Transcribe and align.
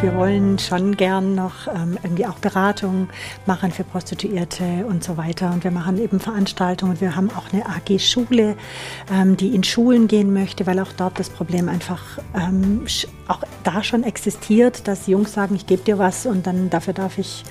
Wir 0.00 0.14
wollen 0.14 0.60
schon 0.60 0.96
gern 0.96 1.34
noch 1.34 1.66
ähm, 1.66 1.98
irgendwie 2.04 2.24
auch 2.24 2.36
Beratung 2.36 3.08
machen 3.46 3.72
für 3.72 3.82
Prostituierte 3.82 4.86
und 4.88 5.02
so 5.02 5.16
weiter. 5.16 5.50
Und 5.50 5.64
wir 5.64 5.72
machen 5.72 5.98
eben 5.98 6.20
Veranstaltungen. 6.20 7.00
Wir 7.00 7.16
haben 7.16 7.30
auch 7.30 7.52
eine 7.52 7.66
AG 7.66 7.98
Schule, 7.98 8.54
ähm, 9.12 9.36
die 9.36 9.56
in 9.56 9.64
Schulen 9.64 10.06
gehen 10.06 10.32
möchte, 10.32 10.68
weil 10.68 10.78
auch 10.78 10.92
dort 10.96 11.18
das 11.18 11.28
Problem 11.28 11.68
einfach 11.68 12.00
ähm, 12.32 12.84
auch 13.26 13.40
da 13.64 13.82
schon 13.82 14.04
existiert, 14.04 14.86
dass 14.86 15.08
Jungs 15.08 15.32
sagen, 15.32 15.56
ich 15.56 15.66
gebe 15.66 15.82
dir 15.82 15.98
was 15.98 16.26
und 16.26 16.46
dann 16.46 16.70
dafür 16.70 16.94
darf 16.94 17.18
ich 17.18 17.42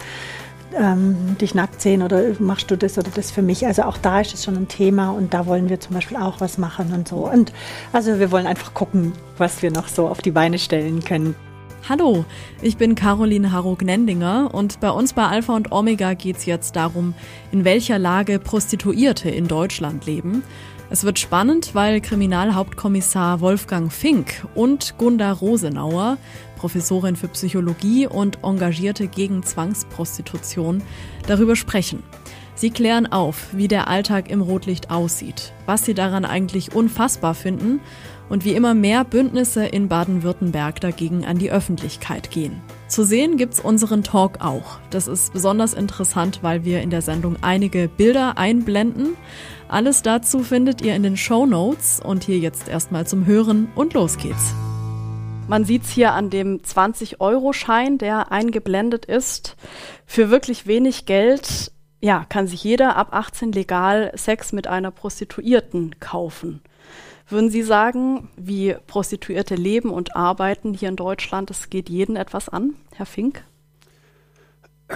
ähm, 0.74 1.38
dich 1.42 1.54
nackt 1.54 1.82
sehen 1.82 2.02
oder 2.02 2.22
machst 2.40 2.72
du 2.72 2.78
das 2.78 2.98
oder 2.98 3.10
das 3.14 3.30
für 3.30 3.42
mich. 3.42 3.68
Also 3.68 3.84
auch 3.84 3.98
da 3.98 4.22
ist 4.22 4.34
es 4.34 4.46
schon 4.46 4.56
ein 4.56 4.70
Thema 4.70 5.10
und 5.10 5.34
da 5.34 5.48
wollen 5.48 5.68
wir 5.68 5.82
zum 5.82 5.96
Beispiel 5.96 6.16
auch 6.16 6.40
was 6.40 6.58
machen 6.58 6.94
und 6.94 7.10
so. 7.10 7.30
Und 7.30 7.52
also 7.92 8.20
wir 8.20 8.32
wollen 8.32 8.48
einfach 8.48 8.74
gucken, 8.74 9.12
was 9.38 9.62
wir 9.62 9.72
noch 9.72 9.90
so 9.90 10.08
auf 10.08 10.22
die 10.22 10.32
Beine 10.32 10.60
stellen 10.60 11.04
können. 11.04 11.36
Hallo, 11.90 12.26
ich 12.62 12.76
bin 12.76 12.96
Caroline 12.96 13.54
Harro-Gnendinger 13.54 14.54
und 14.54 14.82
bei 14.82 14.90
uns 14.92 15.14
bei 15.14 15.26
Alpha 15.26 15.56
und 15.56 15.72
Omega 15.72 16.16
geht 16.16 16.36
es 16.36 16.46
jetzt 16.46 16.76
darum, 16.76 17.14
in 17.54 17.64
welcher 17.64 17.98
Lage 17.98 18.40
Prostituierte 18.40 19.30
in 19.30 19.48
Deutschland 19.48 20.06
leben. 20.06 20.44
Es 20.90 21.06
wird 21.06 21.18
spannend, 21.18 21.76
weil 21.76 22.02
Kriminalhauptkommissar 22.02 23.40
Wolfgang 23.40 23.90
Fink 23.90 24.46
und 24.54 24.98
Gunda 24.98 25.32
Rosenauer, 25.32 26.18
Professorin 26.58 27.16
für 27.16 27.30
Psychologie 27.30 28.06
und 28.06 28.40
Engagierte 28.44 29.08
gegen 29.08 29.44
Zwangsprostitution, 29.44 30.84
darüber 31.26 31.56
sprechen. 31.56 32.04
Sie 32.58 32.72
klären 32.72 33.06
auf, 33.06 33.50
wie 33.52 33.68
der 33.68 33.88
Alltag 33.88 34.32
im 34.32 34.42
Rotlicht 34.42 34.90
aussieht, 34.90 35.54
was 35.68 35.86
sie 35.86 35.94
daran 35.94 36.26
eigentlich 36.26 36.74
unfassbar 36.74 37.36
finden 37.36 37.82
und 38.30 38.46
wie 38.46 38.54
immer 38.54 38.74
mehr 38.74 39.04
Bündnisse 39.04 39.64
in 39.68 39.88
Baden-Württemberg 39.88 40.82
dagegen 40.82 41.24
an 41.24 41.38
die 41.38 41.52
Öffentlichkeit 41.52 42.32
gehen. 42.32 42.60
Zu 42.88 43.04
sehen 43.04 43.38
gibt's 43.38 43.60
unseren 43.60 44.02
Talk 44.02 44.42
auch. 44.42 44.80
Das 44.90 45.08
ist 45.08 45.34
besonders 45.34 45.76
interessant, 45.76 46.40
weil 46.42 46.66
wir 46.66 46.82
in 46.82 46.90
der 46.90 47.04
Sendung 47.04 47.36
einige 47.44 47.88
Bilder 47.90 48.40
einblenden. 48.40 49.16
Alles 49.68 50.02
dazu 50.02 50.40
findet 50.40 50.82
ihr 50.82 50.96
in 50.96 51.04
den 51.04 51.16
Show 51.16 51.46
Notes 51.46 52.02
und 52.04 52.24
hier 52.24 52.40
jetzt 52.40 52.70
erstmal 52.70 53.06
zum 53.06 53.28
Hören 53.28 53.68
und 53.76 53.94
los 53.94 54.18
geht's. 54.18 54.56
Man 55.48 55.64
sieht's 55.64 55.92
hier 55.92 56.14
an 56.14 56.32
dem 56.32 56.58
20-Euro-Schein, 56.58 58.00
der 58.00 58.32
eingeblendet 58.32 59.06
ist. 59.06 59.56
Für 60.08 60.32
wirklich 60.32 60.66
wenig 60.66 61.06
Geld, 61.06 61.72
ja, 62.00 62.26
kann 62.30 62.48
sich 62.48 62.64
jeder 62.64 62.96
ab 62.96 63.10
18 63.12 63.52
legal 63.52 64.12
Sex 64.16 64.54
mit 64.54 64.68
einer 64.68 64.92
Prostituierten 64.92 66.00
kaufen. 66.00 66.62
Würden 67.30 67.50
Sie 67.50 67.64
sagen, 67.64 68.30
wie 68.38 68.76
Prostituierte 68.88 69.56
leben 69.56 69.90
und 69.90 70.16
arbeiten 70.16 70.74
hier 70.74 70.90
in 70.90 70.96
Deutschland, 70.96 71.50
das 71.50 71.70
geht 71.70 71.90
jeden 71.90 72.16
etwas 72.16 72.48
an, 72.48 72.76
Herr 72.96 73.06
Fink? 73.06 73.44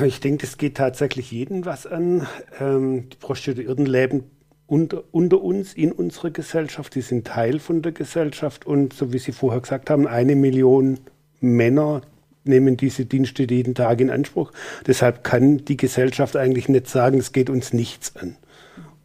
Ich 0.06 0.22
denke, 0.22 0.46
es 0.46 0.58
geht 0.58 0.78
tatsächlich 0.78 1.32
jeden 1.32 1.66
was 1.66 1.86
an. 1.86 2.26
Ähm, 2.60 3.10
die 3.10 3.18
Prostituierten 3.18 3.86
leben 3.86 4.24
unter, 4.66 5.04
unter, 5.12 5.42
uns, 5.42 5.74
in 5.74 5.92
unserer 5.92 6.30
Gesellschaft, 6.30 6.96
die 6.96 7.02
sind 7.02 7.28
Teil 7.28 7.60
von 7.60 7.82
der 7.82 7.92
Gesellschaft 7.92 8.66
und 8.66 8.94
so 8.94 9.12
wie 9.12 9.20
Sie 9.20 9.34
vorher 9.34 9.60
gesagt 9.60 9.90
haben, 9.90 10.08
eine 10.08 10.38
Million 10.38 11.02
Männer 11.42 12.02
nehmen 12.44 12.78
diese 12.78 13.06
Dienste 13.06 13.44
jeden 13.44 13.76
Tag 13.76 14.02
in 14.02 14.10
Anspruch. 14.10 14.52
Deshalb 14.88 15.24
kann 15.24 15.64
die 15.66 15.78
Gesellschaft 15.78 16.36
eigentlich 16.36 16.70
nicht 16.70 16.88
sagen, 16.88 17.20
es 17.20 17.32
geht 17.32 17.50
uns 17.50 17.74
nichts 17.74 18.16
an 18.16 18.36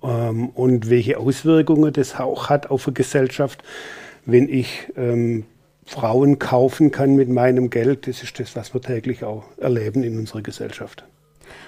ähm, 0.02 0.48
und 0.50 0.90
welche 0.90 1.18
Auswirkungen 1.18 1.92
das 1.92 2.18
auch 2.18 2.48
hat 2.48 2.70
auf 2.70 2.86
eine 2.86 2.94
Gesellschaft, 2.94 3.62
wenn 4.24 4.48
ich 4.48 4.92
ähm, 4.96 5.44
Frauen 5.84 6.38
kaufen 6.38 6.90
kann 6.90 7.14
mit 7.14 7.28
meinem 7.28 7.70
Geld. 7.70 8.06
Das 8.08 8.22
ist 8.22 8.38
das, 8.40 8.56
was 8.56 8.74
wir 8.74 8.80
täglich 8.80 9.24
auch 9.24 9.44
erleben 9.56 10.02
in 10.02 10.18
unserer 10.18 10.42
Gesellschaft. 10.42 11.04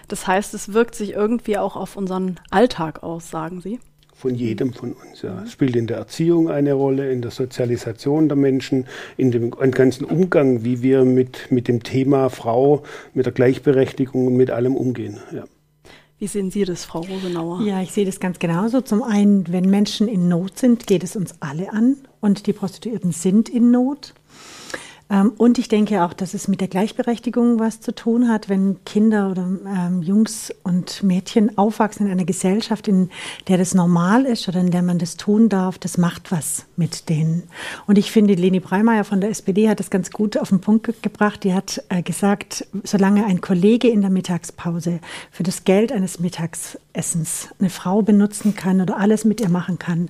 Das 0.09 0.27
heißt, 0.27 0.55
es 0.55 0.73
wirkt 0.73 0.95
sich 0.95 1.13
irgendwie 1.13 1.59
auch 1.59 1.77
auf 1.77 1.97
unseren 1.97 2.41
Alltag 2.51 3.03
aus, 3.03 3.31
sagen 3.31 3.61
Sie? 3.61 3.79
Von 4.19 4.35
jedem 4.35 4.73
von 4.73 4.95
uns, 4.95 5.23
ja. 5.23 5.45
Es 5.45 5.53
spielt 5.53 5.77
in 5.77 5.87
der 5.87 5.99
Erziehung 5.99 6.51
eine 6.51 6.73
Rolle, 6.73 7.13
in 7.13 7.23
der 7.23 7.31
Sozialisation 7.31 8.29
der 8.29 8.37
Menschen, 8.37 8.87
in 9.17 9.31
dem 9.31 9.53
ganzen 9.53 10.05
Umgang, 10.05 10.65
wie 10.65 10.83
wir 10.83 11.05
mit, 11.05 11.53
mit 11.53 11.69
dem 11.69 11.85
Thema 11.85 12.29
Frau, 12.29 12.83
mit 13.15 13.27
der 13.27 13.33
Gleichberechtigung 13.33 14.27
und 14.27 14.37
mit 14.37 14.51
allem 14.51 14.75
umgehen. 14.75 15.19
Ja. 15.33 15.45
Wie 16.19 16.27
sehen 16.27 16.51
Sie 16.51 16.65
das, 16.65 16.85
Frau 16.85 17.03
Rosenauer? 17.03 17.63
Ja, 17.63 17.81
ich 17.81 17.93
sehe 17.93 18.05
das 18.05 18.19
ganz 18.19 18.41
genauso. 18.41 18.81
Zum 18.81 19.05
einen, 19.05 19.53
wenn 19.53 19.71
Menschen 19.71 20.09
in 20.09 20.27
Not 20.27 20.59
sind, 20.59 20.89
geht 20.89 21.05
es 21.05 21.15
uns 21.15 21.35
alle 21.39 21.73
an. 21.73 21.97
Und 22.19 22.49
die 22.49 22.53
Prostituierten 22.53 23.13
sind 23.13 23.49
in 23.49 23.71
Not. 23.71 24.15
Ähm, 25.11 25.33
und 25.39 25.59
ich 25.59 25.69
denke 25.69 26.05
auch, 26.05 26.13
dass 26.13 26.35
es 26.35 26.49
mit 26.49 26.61
der 26.61 26.69
Gleichberechtigung 26.69 27.59
was 27.59 27.81
zu 27.81 27.95
tun 27.95 28.29
hat, 28.29 28.49
wenn 28.49 28.85
Kinder 28.85 29.31
oder 29.31 29.43
ähm, 29.43 30.03
Jungs 30.03 30.53
und 30.65 31.03
Mädchen 31.03 31.57
aufwachsen 31.57 32.07
in 32.07 32.13
einer 32.13 32.25
Gesellschaft, 32.25 32.89
in 32.89 33.11
der 33.49 33.59
das 33.59 33.75
normal 33.75 34.27
ist 34.27 34.49
oder 34.49 34.61
in 34.61 34.71
der 34.71 34.83
man 34.83 34.99
das 34.99 35.17
tun 35.17 35.49
darf, 35.49 35.79
das 35.79 35.99
macht 35.99 36.31
was 36.31 36.67
mit 36.77 37.09
denen. 37.09 37.45
Und 37.87 37.97
ich 37.97 38.11
finde, 38.11 38.35
Leni 38.35 38.61
Breimeyer 38.61 39.05
von 39.05 39.21
der 39.21 39.31
SPD 39.31 39.69
hat 39.69 39.81
das 39.81 39.91
ganz 39.91 40.11
gut 40.11 40.37
auf 40.37 40.51
den 40.51 40.61
Punkt 40.61 40.85
ge 40.85 40.95
gebracht. 41.01 41.45
Die 41.45 41.55
hat 41.55 41.83
äh, 41.89 42.03
gesagt, 42.03 42.67
solange 42.83 43.25
ein 43.25 43.41
Kollege 43.41 43.89
in 43.89 44.01
der 44.01 44.11
Mittagspause 44.11 45.01
für 45.31 45.43
das 45.43 45.65
Geld 45.65 45.93
eines 45.93 46.19
Mittagsessens 46.19 47.49
eine 47.59 47.71
Frau 47.71 48.03
benutzen 48.03 48.55
kann 48.55 48.81
oder 48.81 48.99
alles 48.99 49.25
mit 49.25 49.41
ihr 49.41 49.49
machen 49.49 49.79
kann, 49.79 50.09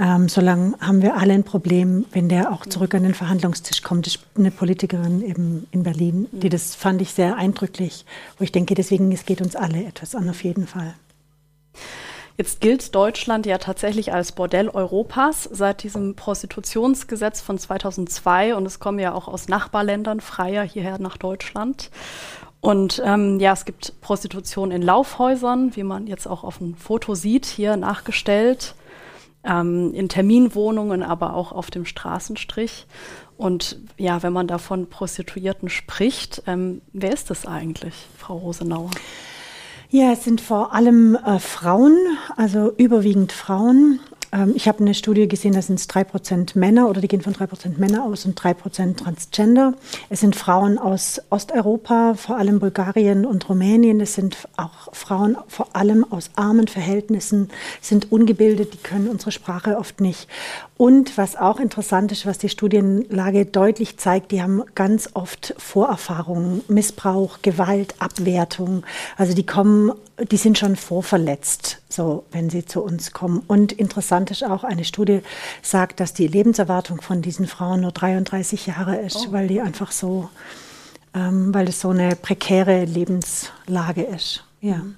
ähm, 0.00 0.28
solange 0.28 0.74
haben 0.80 1.02
wir 1.02 1.16
alle 1.16 1.34
ein 1.34 1.44
Problem, 1.44 2.06
wenn 2.12 2.28
der 2.28 2.52
auch 2.52 2.64
zurück 2.64 2.94
an 2.94 3.02
den 3.02 3.14
Verhandlungstisch 3.14 3.82
kommt. 3.82 4.06
Das 4.06 4.18
eine 4.36 4.50
Politikerin 4.50 5.22
eben 5.22 5.66
in 5.70 5.82
Berlin, 5.82 6.28
die 6.32 6.48
das 6.48 6.74
fand 6.74 7.02
ich 7.02 7.12
sehr 7.12 7.36
eindrücklich, 7.36 8.04
wo 8.38 8.44
ich 8.44 8.52
denke, 8.52 8.74
deswegen, 8.74 9.10
es 9.12 9.26
geht 9.26 9.40
uns 9.40 9.56
alle 9.56 9.84
etwas 9.84 10.14
an, 10.14 10.28
auf 10.28 10.44
jeden 10.44 10.66
Fall. 10.66 10.94
Jetzt 12.36 12.62
gilt 12.62 12.94
Deutschland 12.94 13.44
ja 13.44 13.58
tatsächlich 13.58 14.14
als 14.14 14.32
Bordell 14.32 14.70
Europas 14.70 15.44
seit 15.52 15.82
diesem 15.82 16.14
Prostitutionsgesetz 16.14 17.42
von 17.42 17.58
2002 17.58 18.54
und 18.54 18.64
es 18.64 18.78
kommen 18.78 18.98
ja 18.98 19.12
auch 19.12 19.28
aus 19.28 19.48
Nachbarländern 19.48 20.20
Freier 20.20 20.62
hierher 20.62 20.98
nach 20.98 21.18
Deutschland. 21.18 21.90
Und 22.62 23.02
ähm, 23.04 23.40
ja, 23.40 23.52
es 23.52 23.66
gibt 23.66 24.00
Prostitution 24.00 24.70
in 24.70 24.80
Laufhäusern, 24.80 25.76
wie 25.76 25.82
man 25.82 26.06
jetzt 26.06 26.26
auch 26.26 26.44
auf 26.44 26.58
dem 26.58 26.76
Foto 26.76 27.14
sieht, 27.14 27.44
hier 27.46 27.76
nachgestellt, 27.76 28.74
ähm, 29.44 29.92
in 29.94 30.08
Terminwohnungen, 30.08 31.02
aber 31.02 31.34
auch 31.34 31.52
auf 31.52 31.70
dem 31.70 31.84
Straßenstrich. 31.84 32.86
Und 33.36 33.78
ja, 33.96 34.22
wenn 34.22 34.32
man 34.32 34.46
da 34.46 34.58
von 34.58 34.88
Prostituierten 34.88 35.68
spricht, 35.70 36.42
ähm, 36.46 36.82
wer 36.92 37.12
ist 37.12 37.30
das 37.30 37.46
eigentlich, 37.46 37.94
Frau 38.18 38.36
Rosenauer? 38.36 38.90
Ja, 39.88 40.12
es 40.12 40.24
sind 40.24 40.40
vor 40.40 40.72
allem 40.72 41.16
äh, 41.16 41.38
Frauen, 41.38 41.96
also 42.36 42.72
überwiegend 42.76 43.32
Frauen. 43.32 44.00
Ähm, 44.32 44.52
ich 44.54 44.68
habe 44.68 44.80
eine 44.80 44.94
Studie 44.94 45.28
gesehen, 45.28 45.52
da 45.52 45.62
sind 45.62 45.78
es 45.78 45.86
drei 45.86 46.04
Prozent 46.04 46.56
Männer 46.56 46.88
oder 46.88 47.00
die 47.00 47.08
gehen 47.08 47.20
von 47.20 47.32
drei 47.32 47.46
Prozent 47.46 47.78
Männer 47.78 48.04
aus 48.04 48.24
und 48.24 48.34
drei 48.34 48.54
Prozent 48.54 49.00
Transgender. 49.00 49.74
Es 50.08 50.20
sind 50.20 50.36
Frauen 50.36 50.78
aus 50.78 51.20
Osteuropa, 51.30 52.14
vor 52.14 52.36
allem 52.36 52.60
Bulgarien 52.60 53.24
und 53.26 53.48
Rumänien. 53.48 54.00
Es 54.00 54.14
sind 54.14 54.48
auch 54.56 54.92
Frauen 54.92 55.36
vor 55.48 55.68
allem 55.74 56.04
aus 56.10 56.30
armen 56.36 56.68
Verhältnissen, 56.68 57.48
sind 57.80 58.12
ungebildet, 58.12 58.74
die 58.74 58.78
können 58.78 59.08
unsere 59.08 59.32
Sprache 59.32 59.76
oft 59.76 60.00
nicht. 60.00 60.28
Und 60.76 61.18
was 61.18 61.36
auch 61.36 61.60
interessant 61.60 62.10
ist, 62.10 62.24
was 62.24 62.38
die 62.38 62.48
Studienlage 62.48 63.44
deutlich 63.44 63.98
zeigt, 63.98 64.32
die 64.32 64.42
haben 64.42 64.62
ganz 64.74 65.10
oft 65.12 65.54
Vorerfahrungen, 65.58 66.62
Missbrauch, 66.68 67.40
Gewalt, 67.42 67.94
Abwertung. 67.98 68.84
Also 69.18 69.34
die 69.34 69.44
kommen, 69.44 69.92
die 70.24 70.36
sind 70.36 70.58
schon 70.58 70.76
vorverletzt, 70.76 71.80
so 71.88 72.24
wenn 72.32 72.50
sie 72.50 72.64
zu 72.64 72.82
uns 72.82 73.12
kommen. 73.12 73.42
Und 73.46 73.72
interessant 73.72 74.30
ist 74.30 74.44
auch, 74.44 74.64
eine 74.64 74.84
Studie 74.84 75.20
sagt, 75.62 76.00
dass 76.00 76.12
die 76.12 76.26
Lebenserwartung 76.26 77.00
von 77.00 77.22
diesen 77.22 77.46
Frauen 77.46 77.80
nur 77.80 77.92
33 77.92 78.66
Jahre 78.66 78.96
ist, 78.96 79.28
oh. 79.28 79.32
weil 79.32 79.48
die 79.48 79.60
einfach 79.60 79.92
so, 79.92 80.28
ähm, 81.14 81.54
weil 81.54 81.68
es 81.68 81.80
so 81.80 81.90
eine 81.90 82.16
prekäre 82.16 82.84
Lebenslage 82.84 84.02
ist. 84.02 84.44
Ja. 84.60 84.76
Mhm. 84.76 84.96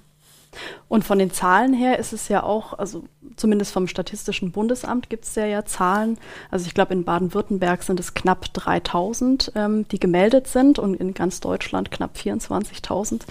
Und 0.89 1.05
von 1.05 1.19
den 1.19 1.31
Zahlen 1.31 1.73
her 1.73 1.99
ist 1.99 2.13
es 2.13 2.29
ja 2.29 2.43
auch, 2.43 2.79
also 2.79 3.05
zumindest 3.37 3.73
vom 3.73 3.87
Statistischen 3.87 4.53
Bundesamt 4.53 5.09
gibt 5.09 5.25
es 5.25 5.35
ja, 5.35 5.47
ja 5.47 5.65
Zahlen. 5.65 6.19
Also 6.51 6.67
ich 6.67 6.75
glaube, 6.75 6.93
in 6.93 7.05
Baden-Württemberg 7.05 7.83
sind 7.83 7.99
es 7.99 8.15
knapp 8.15 8.53
3000, 8.53 9.53
ähm, 9.55 9.89
die 9.89 9.99
gemeldet 9.99 10.49
sind 10.49 10.79
und 10.79 10.95
in 10.95 11.15
ganz 11.15 11.41
Deutschland 11.41 11.91
knapp 11.91 12.17
24.000. 12.17 13.23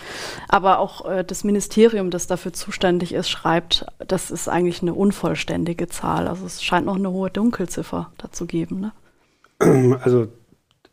Aber 0.48 0.80
auch 0.80 1.06
äh, 1.06 1.24
das 1.24 1.44
Ministerium, 1.44 2.10
das 2.10 2.28
dafür 2.28 2.54
zuständig 2.54 3.14
ist, 3.14 3.30
schreibt, 3.30 3.86
das 4.00 4.32
ist 4.32 4.48
eigentlich 4.50 4.82
eine 4.82 4.94
unvollständige 4.94 5.88
Zahl. 5.88 6.28
Also 6.28 6.46
es 6.46 6.64
scheint 6.64 6.86
noch 6.86 6.96
eine 6.96 7.12
hohe 7.12 7.30
Dunkelziffer 7.30 8.12
dazu 8.18 8.46
geben. 8.46 8.80
Ne? 8.80 10.00
Also 10.04 10.28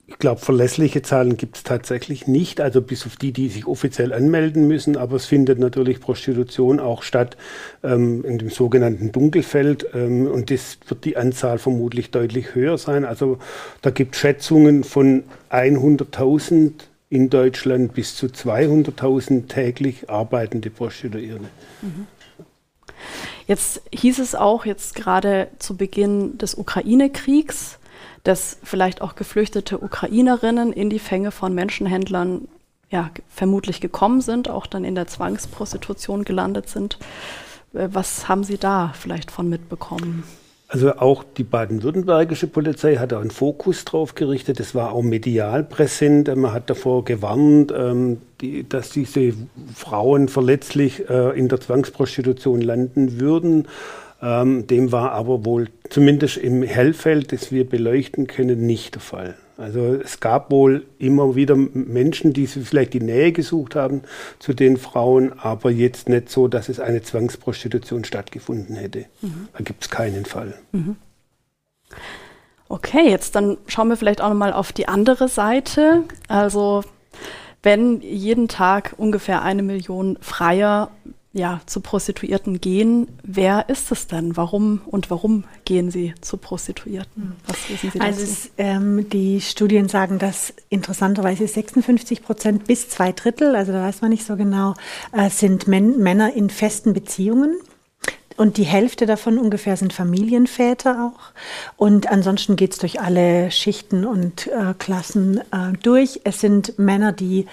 ich 0.08 0.18
glaube, 0.18 0.40
verlässliche 0.40 1.02
Zahlen 1.02 1.36
gibt 1.36 1.58
es 1.58 1.62
tatsächlich 1.64 2.26
nicht, 2.26 2.62
also 2.62 2.80
bis 2.80 3.04
auf 3.04 3.16
die, 3.16 3.30
die 3.30 3.50
sich 3.50 3.66
offiziell 3.66 4.14
anmelden 4.14 4.66
müssen, 4.66 4.96
aber 4.96 5.16
es 5.16 5.26
findet 5.26 5.58
natürlich 5.58 6.00
Prostitution 6.00 6.80
auch 6.80 7.02
statt 7.02 7.36
ähm, 7.84 8.24
in 8.24 8.38
dem 8.38 8.48
sogenannten 8.48 9.12
Dunkelfeld 9.12 9.86
ähm, 9.94 10.26
und 10.26 10.50
das 10.50 10.78
wird 10.88 11.04
die 11.04 11.18
Anzahl 11.18 11.58
vermutlich 11.58 12.10
deutlich 12.10 12.54
höher 12.54 12.78
sein. 12.78 13.04
Also 13.04 13.38
da 13.82 13.90
gibt 13.90 14.14
es 14.14 14.22
Schätzungen 14.22 14.82
von 14.82 15.24
100.000 15.50 16.72
in 17.10 17.28
Deutschland 17.28 17.92
bis 17.92 18.16
zu 18.16 18.26
200.000 18.26 19.46
täglich 19.48 20.08
arbeitende 20.08 20.70
Prostituierte. 20.70 21.44
Mhm. 21.82 22.06
Jetzt 23.46 23.82
hieß 23.92 24.20
es 24.20 24.34
auch 24.34 24.64
jetzt 24.64 24.94
gerade 24.94 25.48
zu 25.58 25.76
Beginn 25.76 26.38
des 26.38 26.54
Ukraine-Kriegs, 26.54 27.78
dass 28.24 28.58
vielleicht 28.62 29.00
auch 29.02 29.14
geflüchtete 29.14 29.78
Ukrainerinnen 29.78 30.72
in 30.72 30.90
die 30.90 30.98
Fänge 30.98 31.30
von 31.30 31.54
Menschenhändlern 31.54 32.48
ja, 32.90 33.10
vermutlich 33.28 33.80
gekommen 33.80 34.20
sind, 34.20 34.48
auch 34.48 34.66
dann 34.66 34.84
in 34.84 34.94
der 34.94 35.06
Zwangsprostitution 35.06 36.24
gelandet 36.24 36.68
sind. 36.68 36.98
Äh, 37.74 37.88
was 37.92 38.28
haben 38.28 38.44
Sie 38.44 38.58
da 38.58 38.92
vielleicht 38.94 39.30
von 39.30 39.48
mitbekommen? 39.48 40.24
Also 40.70 40.96
auch 40.96 41.24
die 41.24 41.44
baden-württembergische 41.44 42.46
Polizei 42.46 42.96
hat 42.96 43.14
einen 43.14 43.30
Fokus 43.30 43.86
drauf 43.86 44.14
gerichtet. 44.14 44.60
Es 44.60 44.74
war 44.74 44.92
auch 44.92 45.00
medial 45.00 45.64
präsent. 45.64 46.34
Man 46.36 46.52
hat 46.52 46.68
davor 46.68 47.06
gewarnt, 47.06 47.72
ähm, 47.74 48.18
die, 48.42 48.68
dass 48.68 48.90
diese 48.90 49.32
Frauen 49.74 50.28
verletzlich 50.28 51.08
äh, 51.08 51.38
in 51.38 51.48
der 51.48 51.62
Zwangsprostitution 51.62 52.60
landen 52.60 53.18
würden. 53.18 53.66
Ähm, 54.20 54.66
dem 54.66 54.90
war 54.90 55.12
aber 55.12 55.44
wohl 55.44 55.68
zumindest 55.90 56.38
im 56.38 56.62
Hellfeld, 56.62 57.32
das 57.32 57.52
wir 57.52 57.68
beleuchten 57.68 58.26
können, 58.26 58.66
nicht 58.66 58.94
der 58.94 59.02
Fall. 59.02 59.36
Also 59.56 59.94
es 59.94 60.20
gab 60.20 60.52
wohl 60.52 60.86
immer 60.98 61.34
wieder 61.34 61.56
Menschen, 61.56 62.32
die 62.32 62.46
vielleicht 62.46 62.94
die 62.94 63.00
Nähe 63.00 63.32
gesucht 63.32 63.74
haben 63.74 64.02
zu 64.38 64.54
den 64.54 64.76
Frauen, 64.76 65.32
aber 65.38 65.70
jetzt 65.70 66.08
nicht 66.08 66.30
so, 66.30 66.46
dass 66.46 66.68
es 66.68 66.78
eine 66.78 67.02
Zwangsprostitution 67.02 68.04
stattgefunden 68.04 68.76
hätte. 68.76 69.06
Mhm. 69.20 69.48
Da 69.52 69.64
gibt 69.64 69.82
es 69.82 69.90
keinen 69.90 70.24
Fall. 70.24 70.54
Mhm. 70.70 70.96
Okay, 72.68 73.08
jetzt 73.08 73.34
dann 73.34 73.56
schauen 73.66 73.88
wir 73.88 73.96
vielleicht 73.96 74.20
auch 74.20 74.28
nochmal 74.28 74.52
auf 74.52 74.72
die 74.72 74.86
andere 74.86 75.28
Seite. 75.28 76.04
Also 76.28 76.84
wenn 77.62 78.00
jeden 78.00 78.46
Tag 78.46 78.94
ungefähr 78.96 79.42
eine 79.42 79.64
Million 79.64 80.18
Freier 80.20 80.90
ja, 81.38 81.60
zu 81.64 81.80
Prostituierten 81.80 82.60
gehen. 82.60 83.08
Wer 83.22 83.68
ist 83.68 83.90
es 83.90 84.06
denn? 84.06 84.36
Warum 84.36 84.82
und 84.86 85.10
warum 85.10 85.44
gehen 85.64 85.90
sie 85.90 86.14
zu 86.20 86.36
Prostituierten? 86.36 87.36
Was 87.46 87.68
wissen 87.70 87.90
Sie 87.90 87.98
dazu? 87.98 88.04
Also 88.04 88.22
es, 88.22 88.50
ähm, 88.58 89.08
die 89.08 89.40
Studien 89.40 89.88
sagen, 89.88 90.18
dass 90.18 90.52
interessanterweise 90.68 91.46
56 91.46 92.22
Prozent 92.22 92.66
bis 92.66 92.90
zwei 92.90 93.12
Drittel, 93.12 93.56
also 93.56 93.72
da 93.72 93.82
weiß 93.82 94.02
man 94.02 94.10
nicht 94.10 94.26
so 94.26 94.36
genau, 94.36 94.74
äh, 95.12 95.30
sind 95.30 95.66
Men 95.66 95.98
Männer 95.98 96.34
in 96.34 96.50
festen 96.50 96.92
Beziehungen. 96.92 97.56
Und 98.38 98.56
die 98.56 98.64
Hälfte 98.64 99.04
davon 99.04 99.36
ungefähr 99.36 99.76
sind 99.76 99.92
Familienväter 99.92 101.10
auch. 101.12 101.32
Und 101.76 102.06
ansonsten 102.08 102.54
geht 102.54 102.70
es 102.72 102.78
durch 102.78 103.00
alle 103.00 103.50
Schichten 103.50 104.04
und 104.04 104.46
äh, 104.46 104.74
Klassen 104.78 105.38
äh, 105.38 105.72
durch. 105.82 106.20
Es 106.22 106.40
sind 106.40 106.78
Männer, 106.78 107.10
die 107.10 107.46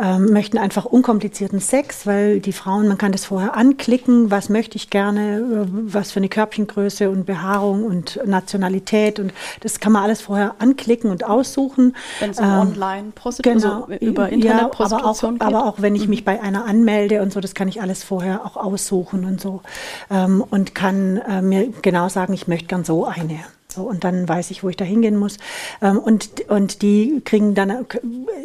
ähm, 0.00 0.32
möchten 0.32 0.58
einfach 0.58 0.84
unkomplizierten 0.84 1.60
Sex, 1.60 2.06
weil 2.06 2.40
die 2.40 2.52
Frauen, 2.52 2.88
man 2.88 2.98
kann 2.98 3.12
das 3.12 3.24
vorher 3.24 3.56
anklicken, 3.56 4.30
was 4.30 4.48
möchte 4.48 4.76
ich 4.76 4.90
gerne, 4.90 5.38
äh, 5.38 5.66
was 5.70 6.12
für 6.12 6.18
eine 6.18 6.28
Körbchengröße 6.28 7.10
und 7.10 7.26
Behaarung 7.26 7.84
und 7.84 8.20
Nationalität 8.24 9.18
und 9.18 9.32
das 9.60 9.80
kann 9.80 9.92
man 9.92 10.02
alles 10.02 10.20
vorher 10.20 10.56
anklicken 10.58 11.10
und 11.10 11.24
aussuchen. 11.24 11.94
Wenn 12.20 12.30
es 12.30 12.38
um 12.38 12.44
ähm, 12.44 12.52
Online-Prostitution, 12.52 13.84
genau, 13.88 13.98
über 14.00 14.28
Internetprostitution 14.28 15.36
ja, 15.38 15.46
aber 15.46 15.58
auch, 15.58 15.62
aber 15.62 15.68
auch 15.68 15.82
wenn 15.82 15.94
ich 15.94 16.04
mhm. 16.04 16.10
mich 16.10 16.24
bei 16.24 16.40
einer 16.40 16.64
anmelde 16.64 17.22
und 17.22 17.32
so, 17.32 17.40
das 17.40 17.54
kann 17.54 17.68
ich 17.68 17.80
alles 17.80 18.04
vorher 18.04 18.44
auch 18.44 18.56
aussuchen 18.56 19.24
und 19.24 19.40
so 19.40 19.62
ähm, 20.10 20.44
und 20.48 20.74
kann 20.74 21.18
äh, 21.18 21.42
mir 21.42 21.68
genau 21.82 22.08
sagen, 22.08 22.32
ich 22.32 22.48
möchte 22.48 22.66
gern 22.66 22.84
so 22.84 23.04
eine. 23.04 23.40
So, 23.72 23.82
und 23.82 24.04
dann 24.04 24.28
weiß 24.28 24.50
ich, 24.50 24.62
wo 24.62 24.68
ich 24.68 24.76
da 24.76 24.84
hingehen 24.84 25.16
muss. 25.16 25.38
Ähm, 25.80 25.98
und, 25.98 26.48
und 26.48 26.82
die 26.82 27.22
kriegen 27.24 27.54
dann, 27.54 27.86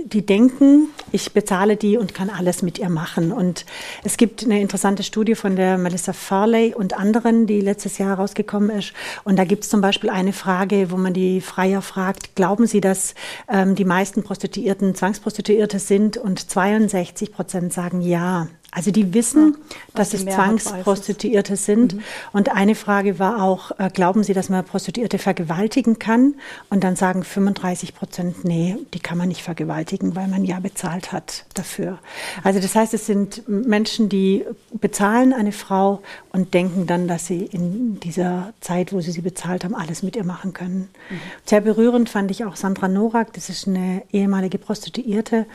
die 0.06 0.26
denken, 0.26 0.90
ich 1.12 1.34
bezahle 1.34 1.76
die 1.76 1.98
und 1.98 2.14
kann 2.14 2.30
alles 2.30 2.62
mit 2.62 2.80
ihr 2.80 2.90
machen. 2.90 3.32
Und 3.32 3.66
es 4.04 4.16
gibt 4.18 4.44
eine 4.44 4.62
interessante 4.62 5.04
Studie 5.04 5.36
von 5.36 5.56
der 5.56 5.78
Melissa 5.78 6.14
Farley 6.14 6.74
und 6.74 6.98
anderen, 6.98 7.46
die 7.46 7.60
letztes 7.60 7.98
Jahr 7.98 8.18
rausgekommen 8.18 8.70
ist. 8.70 8.94
Und 9.26 9.38
da 9.38 9.44
gibt 9.44 9.64
es 9.64 9.70
zum 9.70 9.82
Beispiel 9.82 10.10
eine 10.10 10.34
Frage, 10.34 10.92
wo 10.92 10.98
man 10.98 11.14
die 11.14 11.42
Freier 11.42 11.82
fragt, 11.82 12.36
glauben 12.36 12.66
Sie, 12.66 12.80
dass 12.80 13.14
ähm, 13.50 13.76
die 13.76 13.86
meisten 13.86 14.24
Prostituierten 14.24 14.96
Zwangsprostituierte 14.96 15.80
sind? 15.80 16.18
Und 16.18 16.50
62 16.50 17.34
Prozent 17.34 17.74
sagen 17.74 18.02
ja. 18.02 18.48
Also 18.78 18.92
die 18.92 19.16
wissen, 19.16 19.56
hm, 19.56 19.58
dass 19.96 20.14
es 20.14 20.24
Zwangsprostituierte 20.24 21.56
sind. 21.56 21.96
Mhm. 21.96 22.04
Und 22.32 22.52
eine 22.52 22.76
Frage 22.76 23.18
war 23.18 23.42
auch, 23.42 23.72
äh, 23.80 23.90
glauben 23.92 24.24
Sie, 24.24 24.36
dass 24.36 24.50
man 24.50 24.64
Prostituierte 24.64 25.18
vergewaltigen 25.18 25.98
kann? 25.98 26.36
Und 26.70 26.84
dann 26.84 26.96
sagen 26.96 27.24
35 27.24 27.96
Prozent, 27.96 28.46
nee, 28.46 28.78
die 28.94 29.00
kann 29.00 29.18
man 29.18 29.30
nicht 29.30 29.42
vergewaltigen, 29.42 30.16
weil 30.16 30.28
man 30.28 30.46
ja 30.46 30.60
bezahlt 30.60 31.12
hat 31.12 31.46
dafür. 31.56 31.98
Also 32.44 32.60
das 32.60 32.76
heißt, 32.76 32.94
es 32.94 33.08
sind 33.08 33.50
Menschen, 33.50 34.10
die 34.10 34.46
bezahlen 34.80 35.34
eine 35.34 35.54
Frau 35.54 36.04
und 36.32 36.54
denken 36.54 36.86
dann, 36.86 37.08
dass 37.08 37.26
sie 37.26 37.50
in 37.52 38.00
dieser 38.00 38.54
Zeit, 38.62 38.94
wo 38.94 39.02
sie 39.02 39.10
sie 39.10 39.22
bezahlt 39.22 39.64
haben, 39.64 39.74
alles 39.74 40.04
mit 40.04 40.16
ihr 40.16 40.24
machen 40.24 40.54
können. 40.54 40.90
Mhm. 41.10 41.20
Sehr 41.46 41.62
berührend 41.62 42.10
fand 42.10 42.30
ich 42.30 42.46
auch 42.46 42.56
Sandra 42.56 42.88
Norak, 42.88 43.34
das 43.34 43.50
ist 43.50 43.68
eine 43.68 44.04
ehemalige 44.12 44.60
Prostituierte 44.60 45.48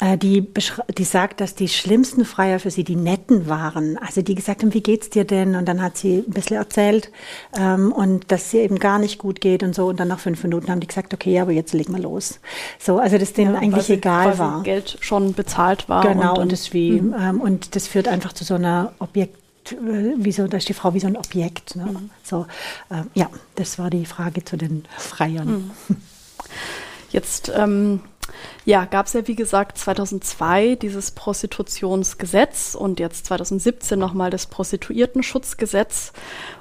die, 0.00 0.46
die 0.98 1.04
sagt, 1.04 1.40
dass 1.40 1.54
die 1.54 1.68
schlimmsten 1.68 2.26
Freier 2.26 2.60
für 2.60 2.70
sie 2.70 2.84
die 2.84 2.96
Netten 2.96 3.48
waren. 3.48 3.96
Also 3.98 4.20
die 4.20 4.34
gesagt 4.34 4.62
haben, 4.62 4.74
wie 4.74 4.82
geht's 4.82 5.08
dir 5.08 5.24
denn? 5.24 5.56
Und 5.56 5.66
dann 5.66 5.80
hat 5.80 5.96
sie 5.96 6.18
ein 6.18 6.32
bisschen 6.32 6.56
erzählt 6.56 7.10
ähm, 7.58 7.92
und 7.92 8.30
dass 8.30 8.50
sie 8.50 8.58
eben 8.58 8.78
gar 8.78 8.98
nicht 8.98 9.18
gut 9.18 9.40
geht 9.40 9.62
und 9.62 9.74
so. 9.74 9.86
Und 9.86 9.98
dann 9.98 10.08
nach 10.08 10.18
fünf 10.18 10.42
Minuten 10.42 10.70
haben 10.70 10.80
die 10.80 10.86
gesagt, 10.86 11.14
okay, 11.14 11.32
ja, 11.32 11.42
aber 11.42 11.52
jetzt 11.52 11.72
legen 11.72 11.94
wir 11.94 12.02
los. 12.02 12.40
So, 12.78 12.98
also 12.98 13.16
dass 13.16 13.32
denen 13.32 13.54
ja, 13.54 13.60
eigentlich 13.60 13.88
egal 13.88 14.38
war. 14.38 14.62
Geld 14.62 14.98
schon 15.00 15.32
bezahlt 15.32 15.88
war. 15.88 16.02
Genau, 16.02 16.34
und, 16.34 16.42
und 16.42 16.52
das 16.52 16.74
wie 16.74 17.00
mhm. 17.00 17.14
ähm, 17.18 17.40
und 17.40 17.74
das 17.74 17.88
führt 17.88 18.08
einfach 18.08 18.34
zu 18.34 18.44
so 18.44 18.54
einer 18.54 18.92
Objekt 18.98 19.38
wie 19.72 20.30
so, 20.30 20.46
da 20.46 20.58
ist 20.58 20.68
die 20.68 20.74
Frau 20.74 20.94
wie 20.94 21.00
so 21.00 21.08
ein 21.08 21.16
Objekt. 21.16 21.74
Ne? 21.74 21.86
Mhm. 21.86 22.10
So, 22.22 22.46
äh, 22.88 23.02
ja, 23.14 23.28
das 23.56 23.80
war 23.80 23.90
die 23.90 24.06
Frage 24.06 24.44
zu 24.44 24.56
den 24.56 24.84
Freiern. 24.96 25.72
Mhm. 25.88 25.96
Jetzt 27.10 27.50
ähm, 27.54 28.00
ja, 28.64 28.84
gab 28.84 29.06
es 29.06 29.12
ja 29.12 29.26
wie 29.26 29.34
gesagt 29.34 29.78
2002 29.78 30.76
dieses 30.76 31.10
Prostitutionsgesetz 31.10 32.74
und 32.74 33.00
jetzt 33.00 33.26
2017 33.26 33.98
nochmal 33.98 34.30
das 34.30 34.46
Prostituiertenschutzgesetz. 34.46 36.12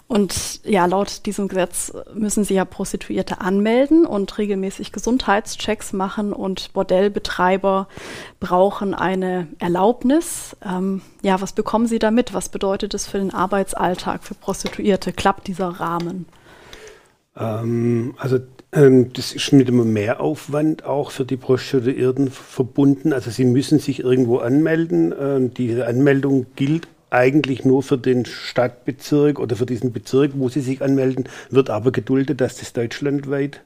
Und 0.08 0.64
ja, 0.64 0.86
laut 0.86 1.26
diesem 1.26 1.48
Gesetz 1.48 1.92
müssen 2.14 2.44
sie 2.44 2.54
ja 2.54 2.64
Prostituierte 2.64 3.42
anmelden 3.42 4.06
und 4.06 4.38
regelmäßig 4.38 4.92
Gesundheitschecks 4.92 5.94
machen 5.94 6.32
und 6.32 6.74
Bordellbetreiber 6.74 7.88
brauchen 8.40 8.94
eine 8.94 9.48
Erlaubnis. 9.58 10.56
Ähm, 10.64 11.02
ja, 11.24 11.42
was 11.42 11.54
bekommen 11.54 11.88
sie 11.88 11.98
damit? 11.98 12.36
Was 12.36 12.50
bedeutet 12.50 12.94
es 12.94 13.08
für 13.08 13.18
den 13.18 13.34
Arbeitsalltag 13.34 14.24
für 14.24 14.36
Prostituierte? 14.36 15.12
Klappt 15.12 15.48
dieser 15.48 15.70
Rahmen? 15.70 16.28
Ähm, 17.38 18.14
also 18.18 18.40
ähm, 18.72 19.14
das 19.14 19.34
ist 19.34 19.52
mit 19.54 19.68
einem 19.68 19.92
Mehraufwand 19.92 20.86
auch 20.86 21.12
für 21.12 21.26
die 21.26 21.38
Prostituierten 21.38 22.30
verbunden. 22.30 23.14
Also 23.14 23.32
sie 23.32 23.46
müssen 23.46 23.80
sich 23.80 24.00
irgendwo 24.00 24.38
anmelden. 24.38 25.14
Ähm, 25.20 25.54
diese 25.54 25.88
Anmeldung 25.88 26.46
gilt 26.56 26.88
eigentlich 27.10 27.64
nur 27.64 27.84
für 27.84 27.98
den 27.98 28.26
Stadtbezirk 28.26 29.40
oder 29.40 29.56
für 29.56 29.66
diesen 29.66 29.94
Bezirk, 29.94 30.32
wo 30.36 30.50
sie 30.50 30.62
sich 30.62 30.82
anmelden, 30.82 31.30
wird 31.50 31.70
aber 31.70 31.92
geduldet, 31.92 32.42
dass 32.42 32.58
das 32.58 32.74
deutschlandweit 32.74 33.62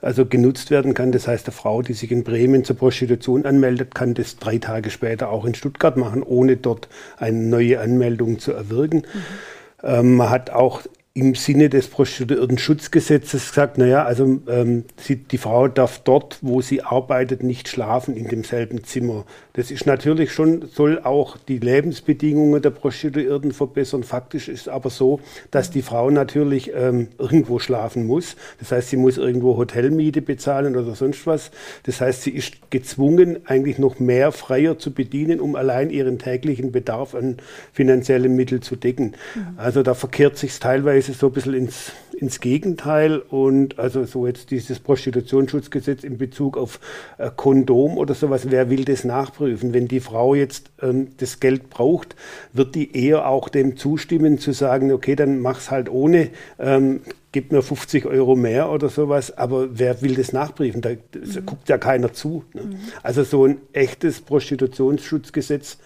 also 0.00 0.26
genutzt 0.26 0.70
werden 0.70 0.94
kann. 0.94 1.12
Das 1.12 1.28
heißt, 1.28 1.46
eine 1.46 1.54
Frau, 1.54 1.82
die 1.82 1.92
sich 1.92 2.10
in 2.10 2.24
Bremen 2.24 2.64
zur 2.64 2.76
Prostitution 2.76 3.44
anmeldet, 3.44 3.94
kann 3.94 4.14
das 4.14 4.36
drei 4.36 4.58
Tage 4.58 4.90
später 4.90 5.28
auch 5.28 5.44
in 5.44 5.54
Stuttgart 5.54 5.96
machen, 5.96 6.22
ohne 6.22 6.56
dort 6.56 6.88
eine 7.18 7.38
neue 7.38 7.80
Anmeldung 7.80 8.38
zu 8.38 8.52
erwirken. 8.52 8.98
Mhm. 8.98 9.84
Ähm, 9.84 10.16
man 10.16 10.30
hat 10.30 10.50
auch 10.50 10.82
im 11.14 11.34
Sinne 11.34 11.68
des 11.68 11.88
Prostituierten-Schutzgesetzes 11.88 13.50
gesagt, 13.50 13.76
naja, 13.76 14.04
also 14.04 14.40
ähm, 14.48 14.84
sie, 14.96 15.16
die 15.16 15.36
Frau 15.36 15.68
darf 15.68 15.98
dort, 15.98 16.38
wo 16.40 16.62
sie 16.62 16.82
arbeitet, 16.82 17.42
nicht 17.42 17.68
schlafen 17.68 18.16
in 18.16 18.28
demselben 18.28 18.82
Zimmer. 18.84 19.26
Das 19.54 19.70
ist 19.70 19.86
natürlich 19.86 20.32
schon, 20.32 20.68
soll 20.68 20.98
auch 20.98 21.36
die 21.36 21.58
Lebensbedingungen 21.58 22.62
der 22.62 22.70
Prostituierten 22.70 23.52
verbessern. 23.52 24.02
Faktisch 24.02 24.48
ist 24.48 24.68
aber 24.68 24.88
so, 24.88 25.20
dass 25.50 25.70
die 25.70 25.82
Frau 25.82 26.10
natürlich 26.10 26.72
ähm, 26.74 27.08
irgendwo 27.18 27.58
schlafen 27.58 28.06
muss. 28.06 28.36
Das 28.60 28.72
heißt, 28.72 28.90
sie 28.90 28.96
muss 28.96 29.18
irgendwo 29.18 29.56
Hotelmiete 29.56 30.22
bezahlen 30.22 30.76
oder 30.76 30.94
sonst 30.94 31.26
was. 31.26 31.50
Das 31.82 32.00
heißt, 32.00 32.22
sie 32.22 32.30
ist 32.30 32.70
gezwungen, 32.70 33.46
eigentlich 33.46 33.78
noch 33.78 34.00
mehr 34.00 34.32
Freier 34.32 34.78
zu 34.78 34.92
bedienen, 34.92 35.40
um 35.40 35.54
allein 35.54 35.90
ihren 35.90 36.18
täglichen 36.18 36.72
Bedarf 36.72 37.14
an 37.14 37.36
finanziellen 37.72 38.34
Mitteln 38.34 38.62
zu 38.62 38.76
decken. 38.76 39.14
Mhm. 39.34 39.58
Also 39.58 39.82
da 39.82 39.94
verkehrt 39.94 40.38
sich 40.38 40.58
teilweise 40.58 41.12
so 41.12 41.26
ein 41.26 41.32
bisschen 41.32 41.54
ins, 41.54 41.92
ins 42.22 42.40
Gegenteil. 42.40 43.18
Und 43.18 43.78
also 43.78 44.04
so 44.04 44.26
jetzt 44.26 44.50
dieses 44.50 44.78
Prostitutionsschutzgesetz 44.78 46.04
in 46.04 46.16
Bezug 46.16 46.56
auf 46.56 46.80
äh, 47.18 47.30
Kondom 47.34 47.98
oder 47.98 48.14
sowas, 48.14 48.50
wer 48.50 48.70
will 48.70 48.84
das 48.84 49.04
nachprüfen? 49.04 49.74
Wenn 49.74 49.88
die 49.88 50.00
Frau 50.00 50.34
jetzt 50.34 50.70
ähm, 50.80 51.08
das 51.18 51.40
Geld 51.40 51.68
braucht, 51.68 52.14
wird 52.52 52.74
die 52.74 52.96
eher 52.96 53.28
auch 53.28 53.48
dem 53.48 53.76
zustimmen 53.76 54.38
zu 54.38 54.52
sagen, 54.52 54.92
okay, 54.92 55.16
dann 55.16 55.40
mach's 55.40 55.70
halt 55.70 55.90
ohne. 55.90 56.30
Ähm, 56.58 57.00
gib 57.32 57.50
mir 57.50 57.62
50 57.62 58.04
Euro 58.06 58.36
mehr 58.36 58.70
oder 58.70 58.88
sowas, 58.88 59.36
aber 59.36 59.78
wer 59.78 60.02
will 60.02 60.14
das 60.14 60.32
nachprüfen? 60.32 60.80
Da, 60.82 60.90
mhm. 60.90 61.46
guckt 61.46 61.68
ja 61.68 61.78
keiner 61.78 62.12
zu. 62.12 62.44
Ne? 62.52 62.62
Mhm. 62.62 62.76
Also 63.02 63.24
so 63.24 63.46
ein 63.46 63.58
echtes 63.72 64.20
Prostitutionsschutzgesetz 64.20 65.78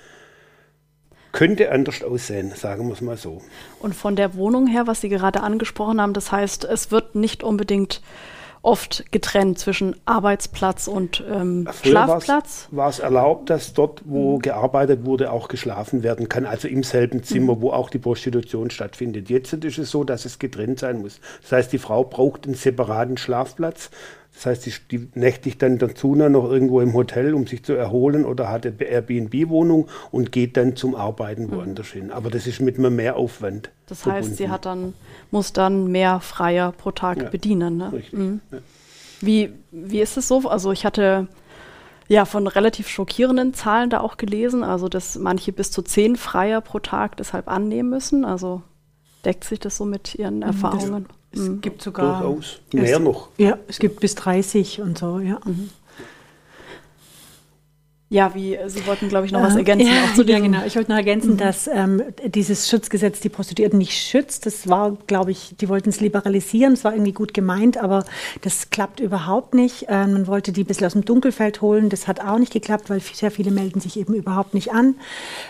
könnte 1.37 1.71
anders 1.71 2.03
aussehen, 2.03 2.51
sagen 2.57 2.87
wir 2.87 2.95
es 2.95 3.03
mal 3.03 3.19
so. 3.19 3.43
Und 3.79 3.95
von 3.95 4.17
der 4.17 4.35
Wohnung 4.37 4.67
her, 4.67 4.87
was 4.87 5.03
Sie 5.03 5.11
gerade 5.11 5.43
angesprochen 5.43 6.01
haben, 6.01 6.15
das 6.15 6.33
heißt, 6.33 6.65
es 6.65 6.91
wird 6.91 7.15
nicht 7.15 7.43
unbedingt 7.43 8.01
oft 8.63 9.13
getrennt 9.13 9.59
zwischen 9.59 9.95
Arbeitsplatz 10.07 10.89
und 10.89 11.23
ähm, 11.31 11.69
Schlafplatz. 11.83 12.69
War 12.71 12.89
es 12.89 13.01
erlaubt, 13.01 13.51
dass 13.51 13.75
dort, 13.75 14.01
wo 14.07 14.37
mhm. 14.37 14.43
gearbeitet 14.43 15.05
wurde, 15.05 15.31
auch 15.31 15.49
geschlafen 15.49 16.03
werden 16.03 16.31
kann, 16.31 16.47
also 16.47 16.69
im 16.69 16.83
selben 16.83 17.23
Zimmer, 17.23 17.57
mhm. 17.57 17.61
wo 17.61 17.71
auch 17.71 17.91
die 17.91 17.99
Prostitution 17.99 18.71
stattfindet. 18.71 19.29
Jetzt 19.29 19.53
ist 19.53 19.79
es 19.79 19.91
so, 19.91 20.05
dass 20.05 20.25
es 20.25 20.39
getrennt 20.39 20.79
sein 20.79 21.01
muss. 21.01 21.21
Das 21.43 21.53
heißt, 21.53 21.73
die 21.73 21.79
Frau 21.79 22.03
braucht 22.03 22.47
einen 22.47 22.55
separaten 22.55 23.19
Schlafplatz, 23.19 23.91
das 24.37 24.45
heißt, 24.45 24.67
die, 24.67 24.99
die 24.99 25.09
nächtigt 25.15 25.63
dann 25.63 25.79
dazu 25.79 26.15
noch 26.15 26.51
irgendwo 26.51 26.83
im 26.83 26.93
Hotel, 26.93 27.33
um 27.33 27.47
sich 27.47 27.65
zu 27.65 27.73
erholen 27.73 28.27
oder 28.27 28.51
hat 28.51 28.67
eine 28.67 28.77
Airbnb-Wohnung 28.85 29.89
und 30.11 30.31
geht 30.31 30.59
dann 30.59 30.77
zum 30.77 30.95
Arbeiten 30.95 31.47
mhm. 31.47 31.53
woanders 31.53 31.95
mhm. 31.95 32.01
hin. 32.01 32.11
Aber 32.11 32.29
das 32.29 32.47
ist 32.47 32.61
mit 32.61 32.79
einem 32.79 32.95
Mehraufwand. 32.97 33.71
Das 33.87 34.03
verbunden. 34.03 34.29
heißt, 34.29 34.37
sie 34.37 34.51
hat 34.51 34.67
dann, 34.67 34.93
muss 35.31 35.55
dann 35.55 35.91
mehr 35.91 36.21
Freier 36.21 36.73
pro 36.73 36.91
Tag 36.91 37.23
ja, 37.23 37.31
bedienen. 37.31 37.79
Ne? 37.79 37.93
Richtig. 37.95 38.13
Mhm. 38.13 38.41
Ja. 38.53 38.59
Wie, 39.23 39.53
wie 39.71 40.01
ist 40.03 40.19
es 40.19 40.29
so? 40.29 40.47
Also 40.47 40.71
ich 40.71 40.85
hatte 40.85 41.29
ja 42.07 42.27
von 42.27 42.47
relativ 42.47 42.89
schockierenden 42.89 43.55
Zahlen 43.55 43.89
da 43.89 44.01
auch 44.01 44.19
gelesen, 44.19 44.63
also 44.63 44.91
dass 44.91 45.17
manche 45.17 45.51
bis 45.51 45.71
zu 45.71 45.81
zehn 45.81 46.15
Freier 46.17 46.61
pro 46.61 46.79
Tag 46.79 47.17
deshalb 47.17 47.49
annehmen 47.49 47.89
müssen. 47.89 48.27
Also 48.27 48.61
deckt 49.25 49.45
sich 49.45 49.61
das 49.61 49.79
so 49.79 49.87
mit 49.87 50.15
Ihren 50.15 50.37
mhm. 50.37 50.43
Erfahrungen? 50.43 51.07
Es 51.37 51.43
mhm. 51.43 51.61
gibt 51.61 51.83
sogar. 51.83 52.23
Durchaus. 52.23 52.61
Mehr 52.73 52.97
es, 52.97 53.03
noch. 53.03 53.29
Ja, 53.37 53.59
es 53.69 53.79
gibt 53.79 54.01
bis 54.01 54.15
30 54.15 54.81
und 54.81 54.99
so, 54.99 55.21
ja. 55.21 55.39
Mhm. 55.45 55.71
Ja, 58.09 58.37
wie 58.37 58.57
Sie 58.67 58.87
wollten, 58.87 59.09
glaube 59.09 59.27
ich, 59.27 59.33
noch 59.33 59.43
was 59.43 59.57
ergänzen. 59.57 59.89
Ja, 59.89 60.25
ja 60.27 60.39
genau. 60.39 60.65
Ich 60.65 60.77
wollte 60.77 60.93
noch 60.93 60.97
ergänzen, 60.97 61.33
mhm. 61.33 61.39
dass 61.39 61.67
ähm, 61.67 62.01
dieses 62.25 62.69
Schutzgesetz 62.69 63.19
die 63.19 63.29
Prostituierten 63.29 63.79
nicht 63.79 63.99
schützt. 63.99 64.47
Das 64.47 64.69
war, 64.69 64.97
glaube 65.09 65.33
ich, 65.33 65.57
die 65.61 65.69
wollten 65.69 65.89
es 65.89 66.01
liberalisieren. 66.01 66.75
Es 66.75 66.85
war 66.85 66.93
irgendwie 66.93 67.11
gut 67.11 67.35
gemeint, 67.35 67.79
aber 67.79 68.05
das 68.43 68.71
klappt 68.71 69.01
überhaupt 69.01 69.55
nicht. 69.55 69.87
Ähm, 69.89 70.13
man 70.13 70.27
wollte 70.29 70.53
die 70.53 70.63
ein 70.63 70.67
bisschen 70.67 70.87
aus 70.87 70.93
dem 70.93 71.05
Dunkelfeld 71.05 71.63
holen. 71.63 71.89
Das 71.89 72.07
hat 72.07 72.21
auch 72.21 72.39
nicht 72.39 72.53
geklappt, 72.53 72.91
weil 72.91 73.01
sehr 73.01 73.33
viele 73.33 73.51
melden 73.51 73.81
sich 73.81 73.99
eben 73.99 74.15
überhaupt 74.15 74.55
nicht 74.55 74.73
an. 74.73 74.95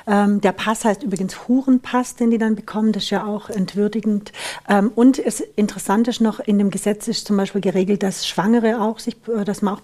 Ähm, 0.07 0.41
der 0.41 0.53
Pass 0.53 0.87
heißt 0.87 1.03
übrigens 1.03 1.49
Hurenpass, 1.49 2.17
den 2.17 2.31
die 2.31 2.39
dann 2.39 2.55
bekommen. 2.55 2.93
Das 2.93 3.03
ist 3.03 3.11
ja 3.11 3.27
auch 3.27 3.51
entwürdigend. 3.51 4.33
Ähm, 4.67 4.93
und 4.95 5.19
es 5.19 5.41
interessant 5.41 6.09
ist 6.09 6.23
noch, 6.23 6.41
in 6.41 6.57
dem 6.57 6.71
Gesetz 6.71 7.07
ist 7.07 7.27
zum 7.27 7.37
Beispiel 7.37 7.61
geregelt, 7.61 8.03
dass 8.03 8.27
Schwangere 8.27 8.81
auch 8.81 8.99
sich, 8.99 9.17
äh, 9.29 9.45
dass 9.45 9.61
man 9.61 9.75
auch 9.75 9.83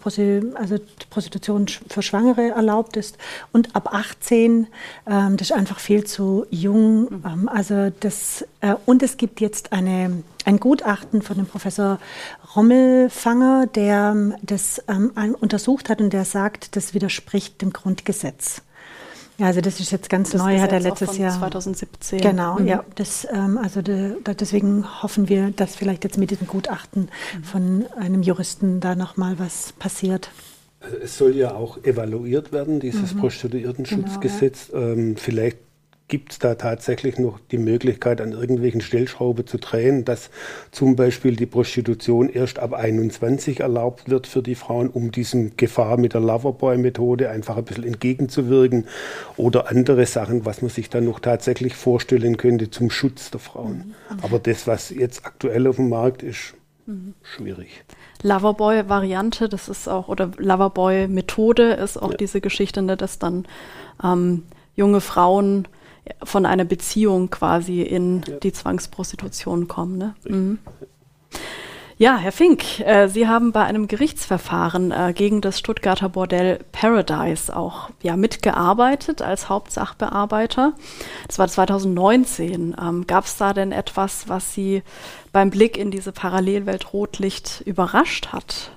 also 0.55 0.77
Prostitution 1.11 1.67
für 1.69 2.01
Schwangere 2.01 2.62
erlaubt 2.63 2.97
ist. 2.97 3.19
Und 3.53 3.75
ab 3.77 3.93
18, 3.93 4.67
ähm, 5.07 5.37
das 5.37 5.51
ist 5.51 5.57
einfach 5.57 5.79
viel 5.79 6.05
zu 6.05 6.47
jung. 6.51 7.03
Mhm. 7.03 7.25
Ähm, 7.27 7.49
also 7.49 7.91
das, 8.01 8.47
äh, 8.61 8.75
und 8.87 9.03
es 9.03 9.17
gibt 9.17 9.41
jetzt 9.41 9.73
eine, 9.73 10.23
ein 10.45 10.61
Gutachten 10.61 11.23
von 11.23 11.37
dem 11.37 11.47
Professor 11.47 11.99
Rommelfanger, 12.55 13.67
der 13.67 14.13
ähm, 14.15 14.35
das 14.43 14.83
ähm, 14.89 15.13
untersucht 15.41 15.89
hat 15.89 16.01
und 16.01 16.13
der 16.13 16.25
sagt, 16.25 16.77
das 16.77 16.95
widerspricht 16.95 17.61
dem 17.63 17.73
Grundgesetz. 17.73 18.63
Ja, 19.39 19.47
also 19.47 19.61
das 19.61 19.81
ist 19.81 19.91
jetzt 19.91 20.11
ganz 20.11 20.31
das 20.31 20.41
neu, 20.41 20.61
hat 20.61 20.73
er 20.73 20.81
letztes 20.81 21.17
Jahr. 21.17 21.37
2017. 21.37 22.21
Genau, 22.21 22.59
mhm. 22.59 22.67
ja. 22.67 22.85
Das, 22.95 23.27
ähm, 23.33 23.59
also 23.59 23.83
de, 23.83 24.23
de, 24.23 24.35
deswegen 24.35 25.03
hoffen 25.03 25.29
wir, 25.29 25.51
dass 25.51 25.75
vielleicht 25.75 26.05
jetzt 26.05 26.19
mit 26.19 26.31
diesem 26.31 26.47
Gutachten 26.47 27.09
mhm. 27.37 27.45
von 27.45 27.87
einem 27.99 28.23
Juristen 28.23 28.81
da 28.81 28.95
nochmal 28.95 29.39
was 29.39 29.73
passiert. 29.79 30.31
Es 31.03 31.19
soll 31.19 31.37
ja 31.37 31.55
auch 31.55 31.83
evaluiert 31.85 32.53
werden, 32.53 32.81
dieses 32.81 33.15
mhm. 33.15 33.21
Prostituiertenschutzgesetz. 33.21 34.69
Genau, 34.69 34.81
ja. 34.81 34.93
ähm, 34.93 35.17
vielleicht 35.17 35.59
gibt 36.13 36.33
es 36.33 36.39
da 36.39 36.57
tatsächlich 36.57 37.19
noch 37.19 37.41
die 37.51 37.57
Möglichkeit, 37.57 38.21
an 38.21 38.33
irgendwelchen 38.33 38.83
Stellschrauben 38.83 39.47
zu 39.47 39.57
drehen, 39.57 40.05
dass 40.05 40.29
zum 40.71 40.95
Beispiel 40.95 41.37
die 41.37 41.47
Prostitution 41.47 42.29
erst 42.29 42.59
ab 42.59 42.75
21 42.75 43.61
erlaubt 43.61 44.11
wird 44.11 44.27
für 44.27 44.43
die 44.43 44.55
Frauen, 44.55 44.91
um 44.91 45.11
diesem 45.11 45.57
Gefahr 45.57 45.97
mit 45.97 46.13
der 46.13 46.21
Loverboy-Methode 46.21 47.31
einfach 47.31 47.57
ein 47.57 47.65
bisschen 47.65 47.85
entgegenzuwirken 47.85 48.89
oder 49.39 49.71
andere 49.71 50.05
Sachen, 50.05 50.45
was 50.45 50.61
man 50.61 50.71
sich 50.71 50.91
dann 50.91 51.07
noch 51.07 51.19
tatsächlich 51.19 51.77
vorstellen 51.77 52.37
könnte 52.37 52.69
zum 52.69 52.91
Schutz 52.91 53.31
der 53.31 53.41
Frauen. 53.41 53.95
Mhm. 54.11 54.19
Aber 54.21 54.39
das, 54.39 54.67
was 54.67 54.91
jetzt 54.91 55.25
aktuell 55.25 55.67
auf 55.67 55.77
dem 55.77 55.89
Markt 55.89 56.23
ist, 56.23 56.53
mhm. 56.87 57.15
schwierig. 57.23 57.85
Loverboy-Variante, 58.23 59.49
das 59.49 59.69
ist 59.69 59.89
auch, 59.89 60.09
oder 60.09 60.31
Loverboy-Methode 60.37 61.73
ist 61.75 61.97
auch 61.97 62.13
ja. 62.13 62.17
diese 62.17 62.41
Geschichte, 62.41 62.83
ne, 62.83 62.97
dass 62.97 63.19
dann 63.19 63.47
ähm, 64.03 64.45
junge 64.75 65.01
Frauen 65.01 65.69
von 66.23 66.47
einer 66.47 66.65
Beziehung 66.65 67.31
quasi 67.31 67.83
in 67.83 68.23
ja. 68.27 68.37
die 68.37 68.53
Zwangsprostitution 68.53 69.69
kommen. 69.69 69.99
Ne? 69.99 70.15
Mhm. 70.25 70.59
Ja, 71.99 72.17
Herr 72.17 72.33
Fink, 72.33 72.81
äh, 72.81 73.09
Sie 73.09 73.29
haben 73.29 73.53
bei 73.53 73.65
einem 73.65 73.87
Gerichtsverfahren 73.87 74.93
äh, 74.93 75.13
gegen 75.15 75.41
das 75.41 75.59
Stuttgarter 75.59 76.09
Bordell 76.09 76.61
Paradise 76.73 77.55
auch 77.55 77.91
ja, 78.03 78.17
mitgearbeitet 78.17 79.21
als 79.21 79.49
Hauptsachbearbeiter. 79.49 80.73
Das 81.27 81.39
war 81.39 81.49
2019. 81.49 82.77
Ähm, 82.81 83.07
Gab 83.07 83.27
es 83.27 83.37
da 83.37 83.53
denn 83.53 83.73
etwas, 83.73 84.29
was 84.29 84.55
Sie 84.55 84.83
beim 85.33 85.51
Blick 85.51 85.77
in 85.77 85.91
diese 85.91 86.13
Parallelwelt 86.13 86.93
Rotlicht 86.93 87.63
überrascht 87.67 88.29
hat? 88.29 88.73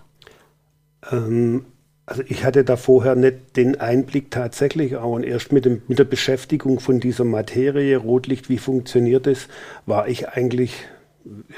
Ähm, 1.10 1.66
also 2.06 2.22
ich 2.28 2.44
hatte 2.44 2.64
da 2.64 2.76
vorher 2.76 3.16
nicht 3.16 3.56
den 3.56 3.80
Einblick 3.80 4.30
tatsächlich 4.30 4.96
und 4.96 5.24
erst 5.24 5.52
mit, 5.52 5.66
dem, 5.66 5.82
mit 5.88 6.00
der 6.00 6.04
Beschäftigung 6.04 6.80
von 6.80 7.00
dieser 7.00 7.24
Materie 7.24 7.98
Rotlicht, 7.98 8.50
wie 8.50 8.58
funktioniert 8.58 9.26
es, 9.26 9.48
war 9.86 10.08
ich 10.08 10.30
eigentlich 10.30 10.86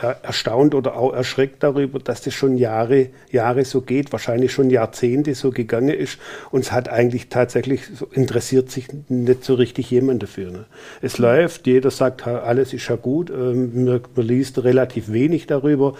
ja, 0.01 0.11
erstaunt 0.23 0.73
oder 0.75 0.95
auch 0.95 1.13
erschreckt 1.13 1.63
darüber, 1.63 1.99
dass 1.99 2.21
das 2.21 2.33
schon 2.33 2.57
Jahre, 2.57 3.09
Jahre 3.31 3.65
so 3.65 3.81
geht, 3.81 4.11
wahrscheinlich 4.11 4.51
schon 4.51 4.69
Jahrzehnte 4.69 5.35
so 5.35 5.51
gegangen 5.51 5.89
ist. 5.89 6.19
Und 6.51 6.61
es 6.61 6.71
hat 6.71 6.89
eigentlich 6.89 7.29
tatsächlich, 7.29 7.81
so 7.93 8.07
interessiert 8.11 8.71
sich 8.71 8.87
nicht 9.09 9.43
so 9.43 9.55
richtig 9.55 9.91
jemand 9.91 10.23
dafür. 10.23 10.51
Ne? 10.51 10.65
Es 11.01 11.17
mhm. 11.19 11.25
läuft, 11.25 11.67
jeder 11.67 11.91
sagt, 11.91 12.25
alles 12.27 12.73
ist 12.73 12.87
ja 12.87 12.95
gut, 12.95 13.29
ähm, 13.29 13.85
man, 13.85 14.01
man 14.15 14.25
liest 14.25 14.63
relativ 14.63 15.11
wenig 15.11 15.47
darüber. 15.47 15.95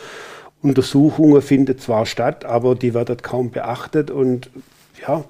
Untersuchungen 0.62 1.42
finden 1.42 1.78
zwar 1.78 2.06
statt, 2.06 2.46
aber 2.46 2.76
die 2.76 2.94
werden 2.94 3.18
kaum 3.22 3.52
beachtet 3.52 4.10
und 4.12 4.50
ja, 5.06 5.24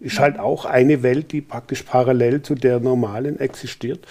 ist 0.00 0.18
halt 0.18 0.38
auch 0.38 0.64
eine 0.64 1.02
Welt, 1.02 1.32
die 1.32 1.42
praktisch 1.42 1.82
parallel 1.82 2.42
zu 2.42 2.54
der 2.54 2.80
normalen 2.80 3.38
existiert. 3.38 4.06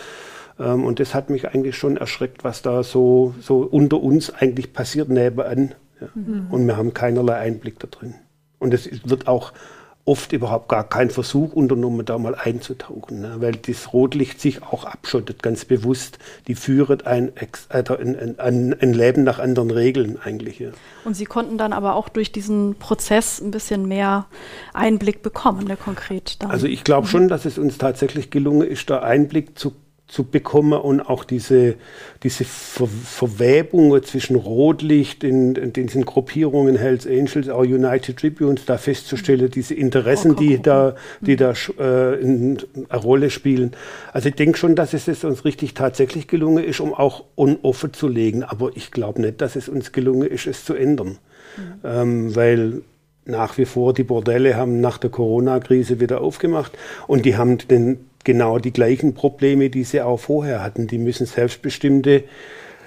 Ähm, 0.60 0.84
und 0.84 1.00
das 1.00 1.16
hat 1.16 1.30
mich 1.30 1.50
eigentlich 1.50 1.78
schon 1.78 1.98
erschreckt, 1.98 2.44
was 2.44 2.62
da 2.62 2.84
so, 2.84 3.34
so 3.42 3.60
unter 3.60 4.02
uns 4.02 4.34
eigentlich 4.34 4.74
passiert 4.74 5.10
nebenan. 5.10 5.76
Ja. 6.02 6.08
Mhm. 6.16 6.48
Und 6.50 6.68
wir 6.68 6.78
haben 6.78 6.94
keinerlei 6.94 7.36
Einblick 7.36 7.80
da 7.80 7.88
drin. 7.88 8.16
Und 8.60 8.74
es 8.74 8.90
wird 9.10 9.28
auch 9.28 9.54
oft 10.10 10.34
überhaupt 10.34 10.70
gar 10.70 10.90
kein 10.90 11.12
Versuch 11.12 11.54
unternommen, 11.54 12.04
da 12.04 12.18
mal 12.18 12.34
einzutauchen, 12.34 13.22
ne? 13.22 13.36
weil 13.40 13.52
das 13.52 13.94
Rotlicht 13.94 14.42
sich 14.42 14.64
auch 14.64 14.84
abschottet, 14.84 15.44
ganz 15.44 15.66
bewusst. 15.66 16.18
Die 16.48 16.56
führt 16.56 17.06
ein, 17.06 17.32
äh, 17.38 17.48
ein, 17.70 18.40
ein, 18.40 18.76
ein 18.82 18.94
Leben 18.94 19.24
nach 19.24 19.38
anderen 19.38 19.70
Regeln 19.70 20.18
eigentlich. 20.20 20.60
Ja. 20.60 20.70
Und 21.06 21.16
Sie 21.16 21.26
konnten 21.26 21.60
dann 21.60 21.74
aber 21.74 21.94
auch 21.94 22.10
durch 22.10 22.32
diesen 22.32 22.76
Prozess 22.76 23.40
ein 23.40 23.52
bisschen 23.52 23.88
mehr 23.88 24.26
Einblick 24.74 25.22
bekommen, 25.22 25.68
ne, 25.68 25.78
konkret. 25.78 26.42
Dann. 26.42 26.50
Also 26.50 26.66
ich 26.66 26.84
glaube 26.84 27.06
mhm. 27.06 27.12
schon, 27.12 27.28
dass 27.28 27.46
es 27.46 27.60
uns 27.60 27.78
tatsächlich 27.78 28.32
gelungen 28.32 28.68
ist, 28.68 28.90
da 28.90 29.02
Einblick 29.02 29.60
zu 29.60 29.76
zu 30.10 30.24
bekommen 30.24 30.74
und 30.74 31.02
auch 31.02 31.24
diese, 31.24 31.76
diese 32.24 32.44
Ver 32.44 32.88
Verwebung 32.88 34.02
zwischen 34.04 34.36
Rotlicht 34.36 35.24
in, 35.24 35.56
in 35.56 35.72
diesen 35.72 36.04
Gruppierungen 36.04 36.76
Hells 36.76 37.06
Angels, 37.06 37.48
auch 37.48 37.62
United 37.62 38.18
Tribunes, 38.18 38.66
da 38.66 38.78
festzustellen, 38.78 39.52
diese 39.52 39.76
Interessen, 39.76 40.36
die 40.36 40.60
da, 40.62 40.96
die 41.22 41.36
da 41.36 41.54
äh, 41.80 42.20
in, 42.20 42.58
eine 42.90 43.00
Rolle 43.00 43.30
spielen. 43.30 43.74
Also 44.12 44.30
ich 44.30 44.36
denke 44.36 44.58
schon, 44.58 44.76
dass 44.76 44.94
es, 44.94 45.08
es 45.08 45.24
uns 45.24 45.46
richtig 45.46 45.76
tatsächlich 45.76 46.28
gelungen 46.28 46.64
ist, 46.64 46.80
um 46.80 46.94
auch 46.94 47.26
offen 47.36 47.94
zu 47.94 48.08
legen. 48.08 48.44
Aber 48.44 48.72
ich 48.76 48.92
glaube 48.92 49.22
nicht, 49.22 49.42
dass 49.42 49.56
es 49.56 49.70
uns 49.70 49.92
gelungen 49.92 50.28
ist, 50.28 50.48
es 50.48 50.66
zu 50.66 50.74
ändern. 50.74 51.20
Mhm. 51.56 51.64
Ähm, 51.84 52.36
weil 52.36 52.82
nach 53.26 53.60
wie 53.60 53.66
vor 53.66 53.94
die 53.94 54.04
Bordelle 54.04 54.56
haben 54.56 54.82
nach 54.82 54.98
der 54.98 55.12
Corona-Krise 55.12 56.00
wieder 56.00 56.22
aufgemacht 56.22 56.72
und 57.06 57.26
die 57.26 57.38
haben 57.38 57.60
den 57.60 58.09
genau 58.24 58.60
die 58.60 58.74
gleichen 58.74 59.14
Probleme, 59.14 59.70
die 59.70 59.84
sie 59.84 60.02
auch 60.02 60.20
vorher 60.20 60.64
hatten. 60.64 60.88
Die 60.88 60.98
müssen 60.98 61.26
selbstbestimmte 61.26 62.24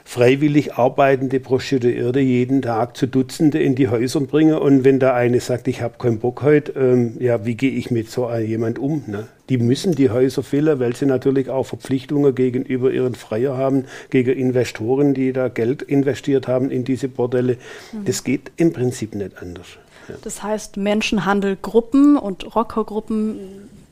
freiwillig 0.05 0.75
arbeitende 0.75 1.41
Prostituierte 1.41 2.21
jeden 2.21 2.63
Tag 2.63 2.97
zu 2.97 3.07
Dutzende 3.07 3.63
in 3.63 3.75
die 3.75 3.89
Häuser 3.89 4.21
bringen. 4.21 4.55
Und 4.55 4.85
wenn 4.85 4.99
da 4.99 5.15
eine 5.15 5.41
sagt, 5.41 5.69
ich 5.69 5.81
habe 5.81 5.95
keinen 5.99 6.19
Bock 6.19 6.43
heute, 6.43 6.73
ähm, 6.73 7.17
ja, 7.21 7.45
wie 7.45 7.55
gehe 7.55 7.71
ich 7.71 7.91
mit 7.91 8.11
so 8.11 8.31
jemand 8.33 8.79
um? 8.79 9.05
Ne? 9.07 9.29
Die 9.49 9.59
müssen 9.59 9.95
die 9.95 10.11
Häuser 10.11 10.43
füllen, 10.43 10.81
weil 10.81 10.97
sie 10.97 11.07
natürlich 11.07 11.49
auch 11.51 11.65
Verpflichtungen 11.65 12.35
gegenüber 12.35 12.91
ihren 12.91 13.15
Freier 13.15 13.57
haben, 13.57 13.85
gegen 14.11 14.33
Investoren, 14.33 15.15
die 15.15 15.33
da 15.33 15.49
Geld 15.49 15.83
investiert 15.83 16.49
haben 16.49 16.71
in 16.71 16.85
diese 16.85 17.09
Bordelle. 17.09 17.57
Mhm. 17.93 18.05
Das 18.05 18.25
geht 18.25 18.51
im 18.57 18.73
Prinzip 18.73 19.15
nicht 19.15 19.41
anders. 19.41 19.67
Ja. 20.09 20.17
Das 20.23 20.43
heißt, 20.43 20.77
Menschenhandelgruppen 20.77 22.17
und 22.17 22.57
Rockergruppen 22.57 23.37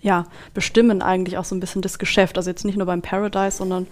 ja, 0.00 0.26
bestimmen 0.54 1.02
eigentlich 1.02 1.38
auch 1.38 1.44
so 1.44 1.54
ein 1.54 1.60
bisschen 1.60 1.82
das 1.82 1.98
Geschäft. 1.98 2.36
Also 2.36 2.50
jetzt 2.50 2.64
nicht 2.64 2.76
nur 2.76 2.86
beim 2.86 3.02
Paradise, 3.02 3.58
sondern 3.58 3.86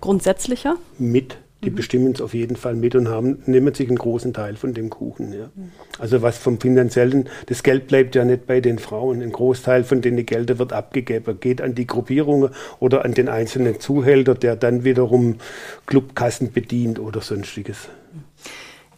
grundsätzlicher. 0.00 0.76
Mit 0.98 1.36
die 1.64 1.70
mhm. 1.70 1.74
bestimmen 1.76 2.12
es 2.12 2.20
auf 2.20 2.34
jeden 2.34 2.56
Fall 2.56 2.74
mit 2.74 2.94
und 2.94 3.08
haben, 3.08 3.38
nehmen 3.46 3.74
sich 3.74 3.88
einen 3.88 3.98
großen 3.98 4.32
Teil 4.32 4.56
von 4.56 4.74
dem 4.74 4.90
Kuchen. 4.90 5.32
Ja. 5.32 5.50
Mhm. 5.54 5.70
Also 5.98 6.22
was 6.22 6.38
vom 6.38 6.60
finanziellen, 6.60 7.28
das 7.46 7.62
Geld 7.62 7.86
bleibt 7.86 8.14
ja 8.14 8.24
nicht 8.24 8.46
bei 8.46 8.60
den 8.60 8.78
Frauen. 8.78 9.22
Ein 9.22 9.32
Großteil 9.32 9.84
von 9.84 10.00
den 10.00 10.24
Gelder 10.26 10.58
wird 10.58 10.72
abgegeben, 10.72 11.38
geht 11.40 11.60
an 11.60 11.74
die 11.74 11.86
Gruppierungen 11.86 12.50
oder 12.80 13.04
an 13.04 13.14
den 13.14 13.28
einzelnen 13.28 13.78
Zuhälter, 13.78 14.34
der 14.34 14.56
dann 14.56 14.84
wiederum 14.84 15.36
Clubkassen 15.86 16.52
bedient 16.52 16.98
oder 16.98 17.20
sonstiges. 17.20 17.88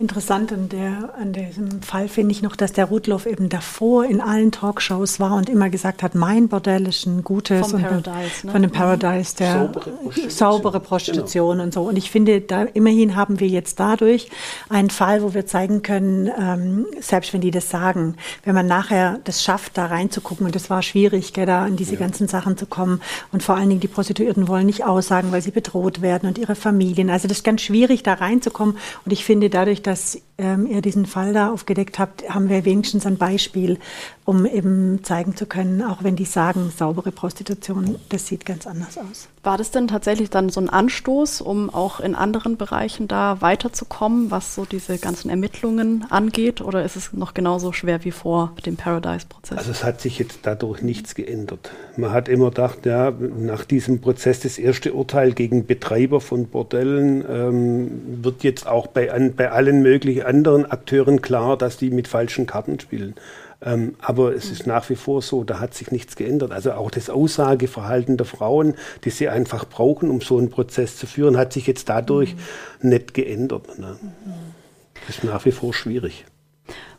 Interessant 0.00 0.52
an, 0.52 0.68
der, 0.68 1.14
an 1.16 1.32
diesem 1.32 1.80
Fall 1.80 2.08
finde 2.08 2.32
ich 2.32 2.42
noch, 2.42 2.56
dass 2.56 2.72
der 2.72 2.86
Rudloff 2.86 3.26
eben 3.26 3.48
davor 3.48 4.04
in 4.04 4.20
allen 4.20 4.50
Talkshows 4.50 5.20
war 5.20 5.36
und 5.36 5.48
immer 5.48 5.70
gesagt 5.70 6.02
hat, 6.02 6.16
mein 6.16 6.48
Bordell 6.48 6.88
ist 6.88 7.06
ein 7.06 7.22
gutes 7.22 7.70
Vom 7.70 7.80
Paradise, 7.80 8.44
ne? 8.44 8.50
von 8.50 8.62
dem 8.62 8.72
Paradise, 8.72 9.36
der 9.36 9.52
saubere 9.52 9.90
Prostitution, 9.90 10.30
saubere 10.30 10.80
Prostitution 10.80 11.50
genau. 11.52 11.62
und 11.62 11.74
so. 11.74 11.82
Und 11.82 11.96
ich 11.96 12.10
finde, 12.10 12.40
da 12.40 12.64
immerhin 12.64 13.14
haben 13.14 13.38
wir 13.38 13.46
jetzt 13.46 13.78
dadurch 13.78 14.30
einen 14.68 14.90
Fall, 14.90 15.22
wo 15.22 15.32
wir 15.32 15.46
zeigen 15.46 15.82
können, 15.82 16.28
ähm, 16.40 16.86
selbst 16.98 17.32
wenn 17.32 17.40
die 17.40 17.52
das 17.52 17.70
sagen, 17.70 18.16
wenn 18.44 18.56
man 18.56 18.66
nachher 18.66 19.20
das 19.22 19.44
schafft, 19.44 19.78
da 19.78 19.86
reinzugucken, 19.86 20.44
und 20.44 20.56
das 20.56 20.70
war 20.70 20.82
schwierig, 20.82 21.34
gell, 21.34 21.46
da 21.46 21.62
an 21.62 21.76
diese 21.76 21.94
ja. 21.94 22.00
ganzen 22.00 22.26
Sachen 22.26 22.56
zu 22.56 22.66
kommen. 22.66 23.00
Und 23.30 23.44
vor 23.44 23.54
allen 23.54 23.68
Dingen 23.68 23.80
die 23.80 23.86
Prostituierten 23.86 24.48
wollen 24.48 24.66
nicht 24.66 24.84
aussagen, 24.84 25.30
weil 25.30 25.40
sie 25.40 25.52
bedroht 25.52 26.02
werden 26.02 26.28
und 26.28 26.36
ihre 26.36 26.56
Familien. 26.56 27.10
Also 27.10 27.28
das 27.28 27.38
ist 27.38 27.44
ganz 27.44 27.62
schwierig, 27.62 28.02
da 28.02 28.14
reinzukommen. 28.14 28.76
Und 29.04 29.12
ich 29.12 29.24
finde 29.24 29.50
dadurch, 29.50 29.83
dass 29.86 30.18
ähm, 30.36 30.66
ihr 30.66 30.80
diesen 30.80 31.06
Fall 31.06 31.32
da 31.32 31.52
aufgedeckt 31.52 31.98
habt, 31.98 32.28
haben 32.28 32.48
wir 32.48 32.64
wenigstens 32.64 33.06
ein 33.06 33.18
Beispiel, 33.18 33.78
um 34.24 34.46
eben 34.46 35.04
zeigen 35.04 35.36
zu 35.36 35.46
können, 35.46 35.82
auch 35.82 36.02
wenn 36.02 36.16
die 36.16 36.24
sagen, 36.24 36.72
saubere 36.76 37.12
Prostitution, 37.12 37.96
das 38.08 38.26
sieht 38.26 38.44
ganz 38.44 38.66
anders 38.66 38.98
aus. 38.98 39.28
War 39.44 39.58
das 39.58 39.70
denn 39.70 39.86
tatsächlich 39.86 40.30
dann 40.30 40.48
so 40.48 40.60
ein 40.60 40.70
Anstoß, 40.70 41.42
um 41.42 41.68
auch 41.68 42.00
in 42.00 42.14
anderen 42.14 42.56
Bereichen 42.56 43.06
da 43.06 43.42
weiterzukommen, 43.42 44.30
was 44.30 44.54
so 44.54 44.64
diese 44.64 44.98
ganzen 44.98 45.28
Ermittlungen 45.28 46.06
angeht? 46.08 46.62
Oder 46.62 46.84
ist 46.84 46.96
es 46.96 47.12
noch 47.12 47.34
genauso 47.34 47.72
schwer 47.72 48.04
wie 48.04 48.10
vor 48.10 48.54
dem 48.64 48.76
Paradise-Prozess? 48.76 49.58
Also 49.58 49.70
es 49.70 49.84
hat 49.84 50.00
sich 50.00 50.18
jetzt 50.18 50.40
dadurch 50.42 50.82
nichts 50.82 51.14
geändert. 51.14 51.70
Man 51.96 52.10
hat 52.10 52.28
immer 52.28 52.48
gedacht, 52.48 52.86
ja, 52.86 53.10
nach 53.10 53.64
diesem 53.64 54.00
Prozess 54.00 54.40
das 54.40 54.58
erste 54.58 54.94
Urteil 54.94 55.32
gegen 55.32 55.66
Betreiber 55.66 56.20
von 56.20 56.48
Bordellen 56.48 57.24
ähm, 57.28 58.22
wird 58.22 58.42
jetzt 58.42 58.66
auch 58.66 58.86
bei, 58.86 59.12
an, 59.12 59.34
bei 59.34 59.50
allen 59.50 59.73
möglichen 59.82 60.22
anderen 60.22 60.66
Akteuren 60.66 61.22
klar, 61.22 61.56
dass 61.56 61.76
die 61.76 61.90
mit 61.90 62.08
falschen 62.08 62.46
Karten 62.46 62.80
spielen. 62.80 63.14
Ähm, 63.62 63.94
aber 63.98 64.34
es 64.34 64.50
ist 64.50 64.66
nach 64.66 64.88
wie 64.90 64.96
vor 64.96 65.22
so, 65.22 65.42
da 65.42 65.58
hat 65.60 65.74
sich 65.74 65.90
nichts 65.90 66.16
geändert. 66.16 66.52
Also 66.52 66.72
auch 66.72 66.90
das 66.90 67.08
Aussageverhalten 67.08 68.16
der 68.16 68.26
Frauen, 68.26 68.74
die 69.04 69.10
sie 69.10 69.28
einfach 69.28 69.64
brauchen, 69.64 70.10
um 70.10 70.20
so 70.20 70.38
einen 70.38 70.50
Prozess 70.50 70.96
zu 70.96 71.06
führen, 71.06 71.36
hat 71.36 71.52
sich 71.52 71.66
jetzt 71.66 71.88
dadurch 71.88 72.34
mhm. 72.80 72.90
nicht 72.90 73.14
geändert. 73.14 73.78
Ne? 73.78 73.96
Das 75.06 75.16
ist 75.16 75.24
nach 75.24 75.44
wie 75.44 75.52
vor 75.52 75.72
schwierig. 75.72 76.26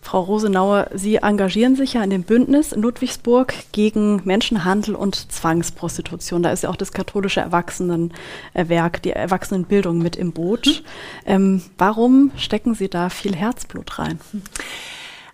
Frau 0.01 0.21
Rosenauer, 0.21 0.89
Sie 0.93 1.15
engagieren 1.15 1.75
sich 1.75 1.93
ja 1.93 2.03
in 2.03 2.11
dem 2.11 2.23
Bündnis 2.23 2.71
in 2.71 2.83
Ludwigsburg 2.83 3.53
gegen 3.71 4.21
Menschenhandel 4.23 4.93
und 4.93 5.31
Zwangsprostitution. 5.31 6.43
Da 6.43 6.51
ist 6.51 6.63
ja 6.63 6.69
auch 6.69 6.75
das 6.75 6.91
katholische 6.91 7.41
Erwachsenenwerk, 7.41 9.01
die 9.01 9.11
Erwachsenenbildung 9.11 9.97
mit 9.97 10.15
im 10.15 10.31
Boot. 10.31 10.67
Mhm. 10.67 10.85
Ähm, 11.25 11.61
warum 11.79 12.31
stecken 12.37 12.75
Sie 12.75 12.87
da 12.87 13.09
viel 13.09 13.35
Herzblut 13.35 13.97
rein? 13.97 14.19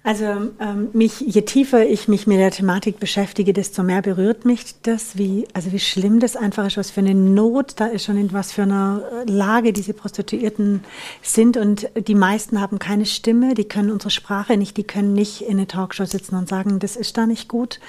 Also 0.04 0.26
ähm, 0.26 0.90
mich, 0.94 1.20
je 1.20 1.44
tiefer 1.44 1.86
ich 1.86 2.08
mich 2.08 2.26
mit 2.26 2.40
der 2.40 2.50
Thematik 2.50 3.00
beschäftige, 3.00 3.54
desto 3.54 3.84
mehr 3.84 4.02
berührt 4.02 4.46
mich 4.46 4.82
das, 4.82 5.16
wie, 5.16 5.48
also 5.54 5.72
wie 5.72 5.80
schlimm 5.80 6.20
das 6.20 6.36
einfach 6.36 6.66
ist, 6.66 6.78
was 6.78 6.90
für 6.90 7.02
eine 7.02 7.14
Not 7.14 7.74
da 7.76 7.86
ist 7.86 8.10
und 8.10 8.18
in 8.18 8.34
was 8.34 8.52
für 8.52 8.64
einer 8.64 9.04
Lage 9.28 9.74
diese 9.74 9.94
Prostituierten 9.94 10.84
sind. 11.22 11.56
Und 11.56 11.88
die 11.96 12.16
meisten 12.16 12.60
haben 12.60 12.80
keine 12.80 13.06
Stimme, 13.06 13.54
die 13.54 13.66
können 13.66 13.92
unsere 13.92 14.10
Sprache 14.10 14.58
nicht, 14.58 14.76
die 14.78 14.84
können 14.84 15.14
nicht 15.14 15.42
in 15.42 15.58
eine 15.58 15.68
Talkshow 15.68 16.06
sitzen 16.06 16.36
und 16.36 16.50
sagen, 16.50 16.80
das 16.80 16.96
ist 16.96 17.16
da 17.18 17.28
nicht 17.28 17.48
gut. 17.48 17.80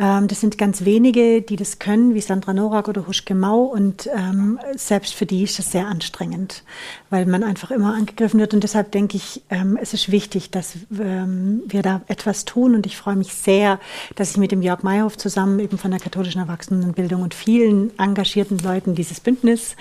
Ähm, 0.00 0.28
das 0.28 0.40
sind 0.40 0.58
ganz 0.58 0.84
wenige, 0.84 1.42
die 1.42 1.56
das 1.56 1.80
können, 1.80 2.14
wie 2.14 2.20
Sandra 2.20 2.52
Norak 2.52 2.86
oder 2.86 3.08
Huschke 3.08 3.34
Mau. 3.34 3.62
Und 3.62 4.08
ähm, 4.14 4.60
selbst 4.76 5.14
für 5.14 5.26
die 5.26 5.42
ist 5.42 5.58
das 5.58 5.72
sehr 5.72 5.88
anstrengend, 5.88 6.62
weil 7.10 7.26
man 7.26 7.42
einfach 7.42 7.72
immer 7.72 7.94
angegriffen 7.94 8.38
wird. 8.38 8.54
Und 8.54 8.62
deshalb 8.62 8.92
denke 8.92 9.16
ich, 9.16 9.42
ähm, 9.50 9.76
es 9.82 9.94
ist 9.94 10.12
wichtig, 10.12 10.52
dass 10.52 10.76
ähm, 10.96 11.55
wir 11.66 11.82
da 11.82 12.02
etwas 12.08 12.44
tun. 12.44 12.74
Und 12.74 12.86
ich 12.86 12.96
freue 12.96 13.16
mich 13.16 13.34
sehr, 13.34 13.78
dass 14.14 14.32
ich 14.32 14.36
mit 14.36 14.52
dem 14.52 14.62
Jörg 14.62 14.82
Meyerhoff 14.82 15.16
zusammen 15.16 15.58
eben 15.58 15.78
von 15.78 15.90
der 15.90 16.00
katholischen 16.00 16.40
Erwachsenenbildung 16.40 17.22
und 17.22 17.34
vielen 17.34 17.96
engagierten 17.98 18.58
Leuten 18.58 18.94
dieses 18.94 19.20
Bündnis 19.20 19.76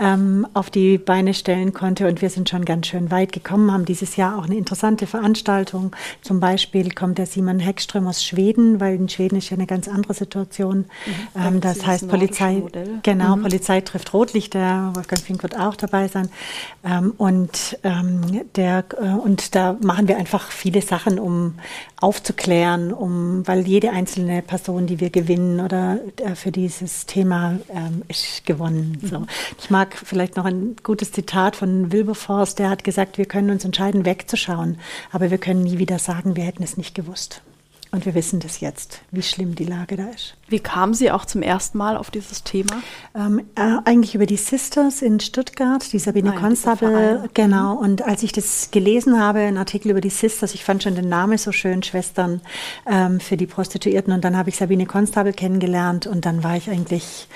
ähm, 0.00 0.46
auf 0.54 0.70
die 0.70 0.98
Beine 0.98 1.34
stellen 1.34 1.72
konnte. 1.72 2.08
Und 2.08 2.22
wir 2.22 2.30
sind 2.30 2.48
schon 2.48 2.64
ganz 2.64 2.88
schön 2.88 3.10
weit 3.10 3.32
gekommen, 3.32 3.72
haben 3.72 3.84
dieses 3.84 4.16
Jahr 4.16 4.38
auch 4.38 4.44
eine 4.44 4.56
interessante 4.56 5.06
Veranstaltung. 5.06 5.94
Zum 6.22 6.40
Beispiel 6.40 6.90
kommt 6.90 7.18
der 7.18 7.26
Simon 7.26 7.60
Heckström 7.60 8.06
aus 8.06 8.24
Schweden, 8.24 8.80
weil 8.80 8.96
in 8.96 9.08
Schweden 9.08 9.36
ist 9.36 9.50
ja 9.50 9.56
eine 9.56 9.66
ganz 9.66 9.88
andere 9.88 10.14
Situation. 10.14 10.78
Mhm. 10.78 11.40
Ähm, 11.40 11.60
das 11.60 11.86
heißt 11.86 12.08
Polizei, 12.08 12.62
genau, 13.02 13.36
mhm. 13.36 13.42
Polizei 13.42 13.80
trifft 13.80 14.12
Rotlichter. 14.12 14.92
Wolfgang 14.94 15.22
Fink 15.22 15.42
wird 15.42 15.58
auch 15.58 15.76
dabei 15.76 16.08
sein. 16.08 16.30
Ähm, 16.84 17.12
und, 17.16 17.78
ähm, 17.82 18.42
der, 18.56 18.84
äh, 19.00 19.06
und 19.06 19.54
da 19.54 19.76
machen 19.82 20.08
wir 20.08 20.16
einfach 20.16 20.50
viele 20.50 20.82
Sachen, 20.82 21.18
um 21.20 21.54
aufzuklären, 22.00 22.92
um, 22.92 23.46
weil 23.46 23.66
jede 23.66 23.90
einzelne 23.90 24.42
Person, 24.42 24.86
die 24.86 25.00
wir 25.00 25.10
gewinnen 25.10 25.60
oder 25.60 25.98
äh, 26.16 26.34
für 26.34 26.50
dieses 26.50 27.06
Thema 27.06 27.58
ähm, 27.68 28.02
ist 28.08 28.46
gewonnen. 28.46 28.98
Mhm. 29.00 29.06
So. 29.06 29.26
Ich 29.58 29.70
mag 29.70 29.96
vielleicht 29.96 30.36
noch 30.36 30.44
ein 30.44 30.76
gutes 30.82 31.12
Zitat 31.12 31.56
von 31.56 31.92
Wilberforce, 31.92 32.54
der 32.54 32.70
hat 32.70 32.84
gesagt, 32.84 33.18
wir 33.18 33.26
können 33.26 33.50
uns 33.50 33.64
entscheiden, 33.64 34.04
wegzuschauen, 34.04 34.78
aber 35.12 35.30
wir 35.30 35.38
können 35.38 35.62
nie 35.62 35.78
wieder 35.78 35.98
sagen, 35.98 36.36
wir 36.36 36.44
hätten 36.44 36.62
es 36.62 36.76
nicht 36.76 36.94
gewusst. 36.94 37.42
Und 37.92 38.06
wir 38.06 38.14
wissen 38.14 38.40
das 38.40 38.60
jetzt, 38.60 39.02
wie 39.10 39.22
schlimm 39.22 39.54
die 39.56 39.64
Lage 39.64 39.96
da 39.96 40.06
ist. 40.08 40.36
Wie 40.50 40.60
kamen 40.60 40.94
Sie 40.94 41.10
auch 41.10 41.24
zum 41.24 41.42
ersten 41.42 41.78
Mal 41.78 41.96
auf 41.96 42.10
dieses 42.10 42.42
Thema? 42.42 42.82
Ähm, 43.14 43.40
äh, 43.54 43.76
eigentlich 43.84 44.14
über 44.16 44.26
die 44.26 44.36
Sisters 44.36 45.00
in 45.00 45.20
Stuttgart, 45.20 45.92
die 45.92 45.98
Sabine 45.98 46.30
Nein, 46.30 46.40
Constable. 46.40 47.30
Genau. 47.34 47.76
Mhm. 47.76 47.78
Und 47.78 48.02
als 48.02 48.22
ich 48.24 48.32
das 48.32 48.70
gelesen 48.72 49.20
habe, 49.20 49.38
ein 49.38 49.58
Artikel 49.58 49.90
über 49.90 50.00
die 50.00 50.10
Sisters, 50.10 50.54
ich 50.54 50.64
fand 50.64 50.82
schon 50.82 50.96
den 50.96 51.08
Namen 51.08 51.38
so 51.38 51.52
schön, 51.52 51.82
Schwestern 51.84 52.40
ähm, 52.84 53.20
für 53.20 53.36
die 53.36 53.46
Prostituierten. 53.46 54.12
Und 54.12 54.24
dann 54.24 54.36
habe 54.36 54.48
ich 54.48 54.56
Sabine 54.56 54.86
Constable 54.86 55.32
kennengelernt 55.32 56.08
und 56.08 56.26
dann 56.26 56.42
war 56.42 56.56
ich 56.56 56.68
eigentlich 56.68 57.28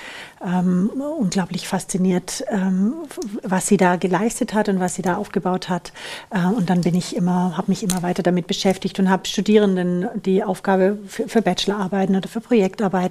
ähm, 0.45 0.91
unglaublich 1.19 1.67
fasziniert, 1.67 2.45
ähm, 2.51 2.95
was 3.43 3.67
sie 3.67 3.77
da 3.77 3.97
geleistet 3.97 4.55
hat 4.55 4.69
und 4.69 4.81
was 4.81 4.95
sie 4.95 5.03
da 5.03 5.17
aufgebaut 5.17 5.69
hat. 5.69 5.93
Äh, 6.31 6.47
und 6.47 6.71
dann 6.71 6.83
bin 6.83 6.95
ich 6.95 7.17
immer, 7.17 7.57
habe 7.57 7.71
mich 7.71 7.83
immer 7.83 8.03
weiter 8.03 8.23
damit 8.23 8.47
beschäftigt 8.47 8.99
und 8.99 9.09
habe 9.09 9.27
Studierenden 9.27 10.09
die 10.15 10.45
Aufgabe 10.45 10.99
für, 11.07 11.29
für, 11.29 11.43
Bachelorarbeiten 11.43 12.17
oder 12.17 12.29
für 12.29 12.41
Projektarbeiten 12.41 13.04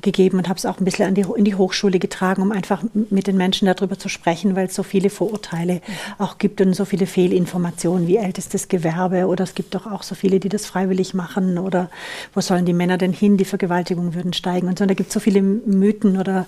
gegeben 0.00 0.38
und 0.38 0.48
habe 0.48 0.58
es 0.58 0.66
auch 0.66 0.78
ein 0.78 0.84
bisschen 0.84 1.14
die, 1.14 1.24
in 1.36 1.44
die 1.44 1.54
Hochschule 1.54 1.98
getragen, 1.98 2.42
um 2.42 2.52
einfach 2.52 2.82
mit 3.10 3.26
den 3.26 3.36
Menschen 3.36 3.66
darüber 3.66 3.98
zu 3.98 4.08
sprechen, 4.08 4.56
weil 4.56 4.66
es 4.66 4.74
so 4.74 4.82
viele 4.82 5.10
Vorurteile 5.10 5.80
auch 6.18 6.38
gibt 6.38 6.60
und 6.60 6.74
so 6.74 6.84
viele 6.84 7.06
Fehlinformationen 7.06 8.06
wie 8.06 8.16
ältestes 8.16 8.68
Gewerbe 8.68 9.26
oder 9.26 9.44
es 9.44 9.54
gibt 9.54 9.74
doch 9.74 9.86
auch 9.86 10.02
so 10.02 10.14
viele, 10.14 10.40
die 10.40 10.48
das 10.48 10.66
freiwillig 10.66 11.14
machen 11.14 11.58
oder 11.58 11.90
wo 12.34 12.40
sollen 12.40 12.64
die 12.64 12.72
Männer 12.72 12.98
denn 12.98 13.12
hin, 13.12 13.36
die 13.36 13.44
Vergewaltigung 13.44 14.14
würden 14.14 14.32
steigen 14.32 14.68
und 14.68 14.78
so. 14.78 14.84
Und 14.84 14.88
da 14.88 14.94
gibt 14.94 15.08
es 15.08 15.14
so 15.14 15.20
viele 15.20 15.42
Mythen 15.42 16.18
oder 16.18 16.46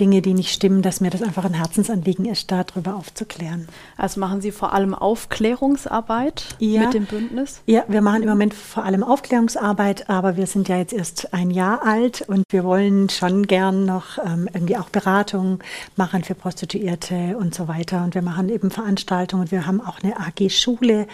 Dinge, 0.00 0.22
die 0.22 0.34
nicht 0.34 0.52
stimmen, 0.52 0.82
dass 0.82 1.00
mir 1.00 1.10
das 1.10 1.22
einfach 1.22 1.44
ein 1.44 1.54
Herzensanliegen 1.54 2.24
ist, 2.24 2.50
darüber 2.50 2.96
aufzuklären. 2.96 3.68
Also 3.96 4.18
machen 4.20 4.40
Sie 4.40 4.50
vor 4.50 4.72
allem 4.72 4.94
Aufklärungsarbeit 4.94 6.56
ja, 6.58 6.82
mit 6.82 6.94
dem 6.94 7.06
Bündnis? 7.06 7.60
Ja, 7.66 7.84
wir 7.88 8.00
machen 8.00 8.22
im 8.22 8.28
Moment 8.28 8.54
vor 8.54 8.84
allem 8.84 9.04
Aufklärungsarbeit, 9.04 10.10
aber 10.10 10.36
wir 10.36 10.46
sind 10.46 10.68
ja 10.68 10.78
jetzt 10.78 10.92
erst 10.92 11.32
ein 11.32 11.50
Jahr 11.50 11.84
alt 11.84 12.23
und 12.28 12.44
wir 12.50 12.64
wollen 12.64 13.08
schon 13.08 13.46
gern 13.46 13.84
noch 13.84 14.18
ähm, 14.18 14.48
irgendwie 14.52 14.76
auch 14.76 14.90
Beratungen 14.90 15.58
machen 15.96 16.24
für 16.24 16.34
Prostituierte 16.34 17.36
und 17.38 17.54
so 17.54 17.68
weiter. 17.68 18.04
Und 18.04 18.14
wir 18.14 18.22
machen 18.22 18.48
eben 18.48 18.70
Veranstaltungen. 18.70 19.50
Wir 19.50 19.66
haben 19.66 19.80
auch 19.80 20.02
eine 20.02 20.18
AG 20.18 20.50
Schule, 20.50 21.06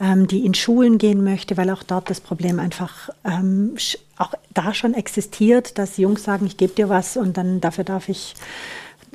ähm, 0.00 0.26
die 0.26 0.44
in 0.44 0.54
Schulen 0.54 0.98
gehen 0.98 1.24
möchte, 1.24 1.56
weil 1.56 1.70
auch 1.70 1.82
dort 1.82 2.10
das 2.10 2.20
Problem 2.20 2.58
einfach 2.58 3.10
ähm, 3.24 3.76
auch 4.16 4.34
da 4.52 4.74
schon 4.74 4.94
existiert, 4.94 5.78
dass 5.78 5.96
Jungs 5.96 6.22
sagen, 6.22 6.46
ich 6.46 6.56
gebe 6.56 6.74
dir 6.74 6.88
was 6.88 7.16
und 7.16 7.36
dann 7.36 7.60
dafür 7.60 7.84
darf 7.84 8.08
ich 8.08 8.34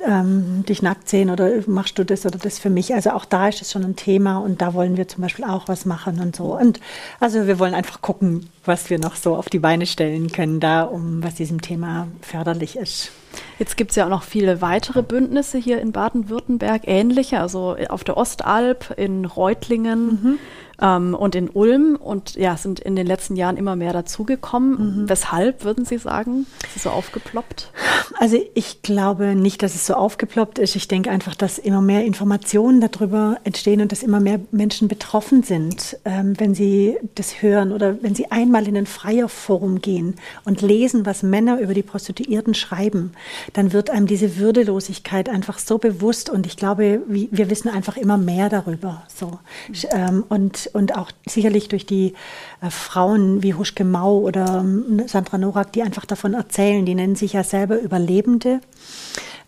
ähm, 0.06 0.64
dich 0.66 0.82
nackt 0.82 1.08
sehen 1.08 1.30
oder 1.30 1.50
machst 1.66 1.98
du 1.98 2.04
das 2.04 2.26
oder 2.26 2.38
das 2.38 2.58
für 2.58 2.70
mich? 2.70 2.94
Also 2.94 3.10
auch 3.10 3.24
da 3.24 3.48
ist 3.48 3.62
es 3.62 3.72
schon 3.72 3.84
ein 3.84 3.96
Thema 3.96 4.38
und 4.38 4.60
da 4.60 4.74
wollen 4.74 4.96
wir 4.96 5.08
zum 5.08 5.22
Beispiel 5.22 5.44
auch 5.44 5.68
was 5.68 5.84
machen 5.84 6.20
und 6.20 6.36
so. 6.36 6.56
Und 6.56 6.80
also 7.18 7.46
wir 7.46 7.58
wollen 7.58 7.74
einfach 7.74 8.00
gucken, 8.02 8.48
was 8.64 8.90
wir 8.90 8.98
noch 8.98 9.16
so 9.16 9.36
auf 9.36 9.48
die 9.48 9.58
Beine 9.58 9.86
stellen 9.86 10.30
können, 10.32 10.60
da 10.60 10.82
um 10.82 11.22
was 11.22 11.34
diesem 11.34 11.60
Thema 11.60 12.08
förderlich 12.22 12.76
ist. 12.76 13.12
Jetzt 13.58 13.76
gibt 13.76 13.90
es 13.90 13.96
ja 13.96 14.06
auch 14.06 14.10
noch 14.10 14.22
viele 14.22 14.60
weitere 14.60 15.02
Bündnisse 15.02 15.58
hier 15.58 15.80
in 15.80 15.92
Baden-Württemberg, 15.92 16.82
ähnliche, 16.86 17.40
also 17.40 17.76
auf 17.88 18.04
der 18.04 18.16
Ostalb, 18.16 18.94
in 18.96 19.24
Reutlingen. 19.24 20.06
Mhm 20.06 20.38
ähm, 20.80 21.14
und 21.14 21.34
in 21.34 21.48
Ulm 21.50 21.96
und 21.96 22.34
ja, 22.34 22.56
sind 22.56 22.80
in 22.80 22.96
den 22.96 23.06
letzten 23.06 23.36
Jahren 23.36 23.56
immer 23.56 23.76
mehr 23.76 23.92
dazugekommen. 23.92 25.02
Mhm. 25.02 25.08
Weshalb, 25.08 25.64
würden 25.64 25.84
Sie 25.84 25.98
sagen? 25.98 26.46
Ist 26.64 26.76
es 26.76 26.82
so 26.84 26.90
aufgeploppt? 26.90 27.70
Also 28.18 28.38
ich 28.54 28.82
glaube 28.82 29.34
nicht, 29.34 29.62
dass 29.62 29.74
es 29.74 29.86
so 29.86 29.94
aufgeploppt 29.94 30.58
ist. 30.58 30.76
Ich 30.76 30.88
denke 30.88 31.10
einfach, 31.10 31.34
dass 31.34 31.58
immer 31.58 31.82
mehr 31.82 32.04
Informationen 32.04 32.80
darüber 32.80 33.38
entstehen 33.44 33.80
und 33.80 33.92
dass 33.92 34.02
immer 34.02 34.20
mehr 34.20 34.40
Menschen 34.50 34.88
betroffen 34.88 35.42
sind, 35.42 35.98
ähm, 36.04 36.34
wenn 36.38 36.54
sie 36.54 36.96
das 37.14 37.42
hören 37.42 37.72
oder 37.72 38.02
wenn 38.02 38.14
sie 38.14 38.30
einmal 38.30 38.66
in 38.66 38.76
ein 38.76 38.86
Freierforum 38.86 39.80
gehen 39.80 40.16
und 40.44 40.62
lesen, 40.62 41.06
was 41.06 41.22
Männer 41.22 41.60
über 41.60 41.74
die 41.74 41.82
Prostituierten 41.82 42.54
schreiben, 42.54 43.12
dann 43.52 43.72
wird 43.72 43.90
einem 43.90 44.06
diese 44.06 44.36
Würdelosigkeit 44.36 45.28
einfach 45.28 45.58
so 45.58 45.78
bewusst 45.78 46.30
und 46.30 46.46
ich 46.46 46.56
glaube, 46.56 47.00
wir 47.08 47.50
wissen 47.50 47.68
einfach 47.68 47.96
immer 47.96 48.18
mehr 48.18 48.48
darüber. 48.48 49.02
So. 49.14 49.38
Mhm. 49.68 50.24
und 50.28 50.70
und 50.72 50.96
auch 50.96 51.10
sicherlich 51.28 51.68
durch 51.68 51.86
die 51.86 52.14
äh, 52.60 52.70
Frauen 52.70 53.42
wie 53.42 53.54
Huschke 53.54 53.84
Mau 53.84 54.18
oder 54.18 54.60
ähm, 54.60 55.02
Sandra 55.06 55.38
Norak, 55.38 55.72
die 55.72 55.82
einfach 55.82 56.04
davon 56.04 56.34
erzählen. 56.34 56.84
Die 56.84 56.94
nennen 56.94 57.16
sich 57.16 57.34
ja 57.34 57.44
selber 57.44 57.78
Überlebende 57.80 58.60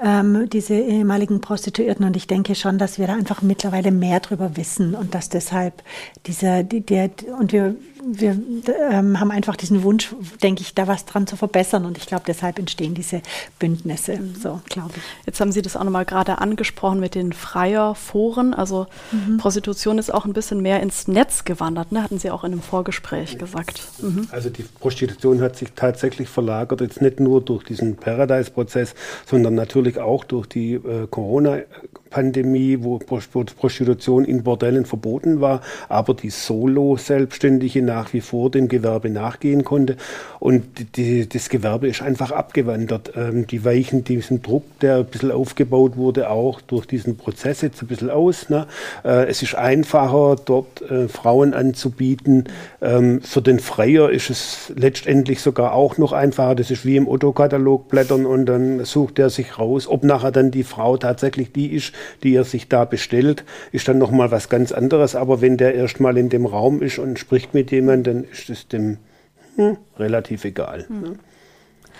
ähm, 0.02 0.48
diese 0.50 0.74
ehemaligen 0.74 1.40
Prostituierten. 1.40 2.04
Und 2.04 2.16
ich 2.16 2.26
denke 2.26 2.54
schon, 2.54 2.78
dass 2.78 2.98
wir 2.98 3.06
da 3.06 3.14
einfach 3.14 3.42
mittlerweile 3.42 3.92
mehr 3.92 4.20
darüber 4.20 4.56
wissen 4.56 4.94
und 4.94 5.14
dass 5.14 5.28
deshalb 5.28 5.82
dieser, 6.26 6.64
die, 6.64 6.80
der, 6.80 7.10
und 7.38 7.52
wir, 7.52 7.76
wir 8.04 8.36
ähm, 8.90 9.20
haben 9.20 9.30
einfach 9.30 9.56
diesen 9.56 9.82
Wunsch, 9.82 10.14
denke 10.42 10.62
ich, 10.62 10.74
da 10.74 10.86
was 10.86 11.04
dran 11.04 11.26
zu 11.26 11.36
verbessern. 11.36 11.84
Und 11.84 11.98
ich 11.98 12.06
glaube, 12.06 12.24
deshalb 12.26 12.58
entstehen 12.58 12.94
diese 12.94 13.22
Bündnisse, 13.58 14.16
mhm. 14.16 14.34
so 14.34 14.60
glaube 14.66 14.92
ich. 14.96 15.02
Jetzt 15.26 15.40
haben 15.40 15.52
Sie 15.52 15.62
das 15.62 15.76
auch 15.76 15.84
nochmal 15.84 16.04
gerade 16.04 16.38
angesprochen 16.38 17.00
mit 17.00 17.14
den 17.14 17.32
Freier-Foren. 17.32 18.54
Also 18.54 18.86
mhm. 19.12 19.38
Prostitution 19.38 19.98
ist 19.98 20.12
auch 20.12 20.24
ein 20.24 20.32
bisschen 20.32 20.60
mehr 20.60 20.80
ins 20.80 21.08
Netz 21.08 21.44
gewandert, 21.44 21.92
ne? 21.92 22.02
hatten 22.02 22.18
Sie 22.18 22.30
auch 22.30 22.44
in 22.44 22.52
einem 22.52 22.62
Vorgespräch 22.62 23.38
gesagt. 23.38 23.82
Mhm. 24.00 24.28
Also 24.30 24.50
die 24.50 24.62
Prostitution 24.62 25.40
hat 25.40 25.56
sich 25.56 25.72
tatsächlich 25.74 26.28
verlagert, 26.28 26.80
jetzt 26.80 27.00
nicht 27.00 27.20
nur 27.20 27.40
durch 27.40 27.64
diesen 27.64 27.96
Paradise-Prozess, 27.96 28.94
sondern 29.26 29.54
natürlich 29.54 29.98
auch 29.98 30.24
durch 30.24 30.46
die 30.46 30.74
äh, 30.74 31.06
Corona-Pandemie, 32.12 32.78
wo 32.80 32.98
Prostitution 32.98 34.24
in 34.24 34.42
Bordellen 34.42 34.84
verboten 34.84 35.40
war, 35.40 35.60
aber 35.88 36.14
die 36.14 36.30
Solo-Selbstständige 36.30 37.82
nach 37.82 38.12
wie 38.12 38.20
vor 38.20 38.50
dem 38.50 38.68
Gewerbe 38.68 39.10
nachgehen 39.10 39.64
konnte. 39.64 39.96
Und 40.38 40.96
die, 40.96 41.28
das 41.28 41.48
Gewerbe 41.48 41.88
ist 41.88 42.02
einfach 42.02 42.30
abgewandert. 42.30 43.12
Ähm, 43.16 43.46
die 43.46 43.64
weichen 43.64 44.04
diesem 44.04 44.42
Druck, 44.42 44.64
der 44.80 44.98
ein 44.98 45.06
bisschen 45.06 45.30
aufgebaut 45.30 45.96
wurde, 45.96 46.30
auch 46.30 46.60
durch 46.60 46.86
diesen 46.86 47.16
Prozess 47.16 47.62
jetzt 47.62 47.82
ein 47.82 47.88
bisschen 47.88 48.10
aus. 48.10 48.48
Ne? 48.48 48.66
Äh, 49.04 49.26
es 49.26 49.42
ist 49.42 49.54
einfacher, 49.54 50.36
dort 50.44 50.82
äh, 50.82 51.08
Frauen 51.08 51.54
anzubieten. 51.54 52.44
Ähm, 52.80 53.20
für 53.22 53.42
den 53.42 53.58
Freier 53.58 54.10
ist 54.10 54.30
es 54.30 54.72
letztendlich 54.76 55.40
sogar 55.40 55.72
auch 55.72 55.98
noch 55.98 56.12
einfacher. 56.12 56.54
Das 56.54 56.70
ist 56.70 56.84
wie 56.84 56.96
im 56.96 57.08
Otto-Katalog 57.08 57.88
blättern 57.88 58.26
und 58.26 58.46
dann 58.46 58.84
sucht 58.84 59.18
er 59.18 59.30
sich 59.30 59.58
raus 59.58 59.72
aus. 59.72 59.88
Ob 59.88 60.04
nachher 60.04 60.32
dann 60.32 60.50
die 60.50 60.64
Frau 60.64 60.96
tatsächlich 60.96 61.52
die 61.52 61.72
ist, 61.72 61.92
die 62.22 62.34
er 62.34 62.44
sich 62.44 62.68
da 62.68 62.84
bestellt, 62.84 63.44
ist 63.72 63.88
dann 63.88 63.98
nochmal 63.98 64.30
was 64.30 64.48
ganz 64.48 64.72
anderes. 64.72 65.14
Aber 65.14 65.40
wenn 65.40 65.56
der 65.56 65.74
erstmal 65.74 66.16
in 66.18 66.28
dem 66.28 66.46
Raum 66.46 66.82
ist 66.82 66.98
und 66.98 67.18
spricht 67.18 67.54
mit 67.54 67.70
jemandem, 67.70 68.22
dann 68.22 68.30
ist 68.30 68.50
es 68.50 68.68
dem 68.68 68.98
hm, 69.56 69.76
relativ 69.98 70.44
egal. 70.44 70.86
Mhm. 70.88 71.18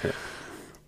Ja. 0.02 0.10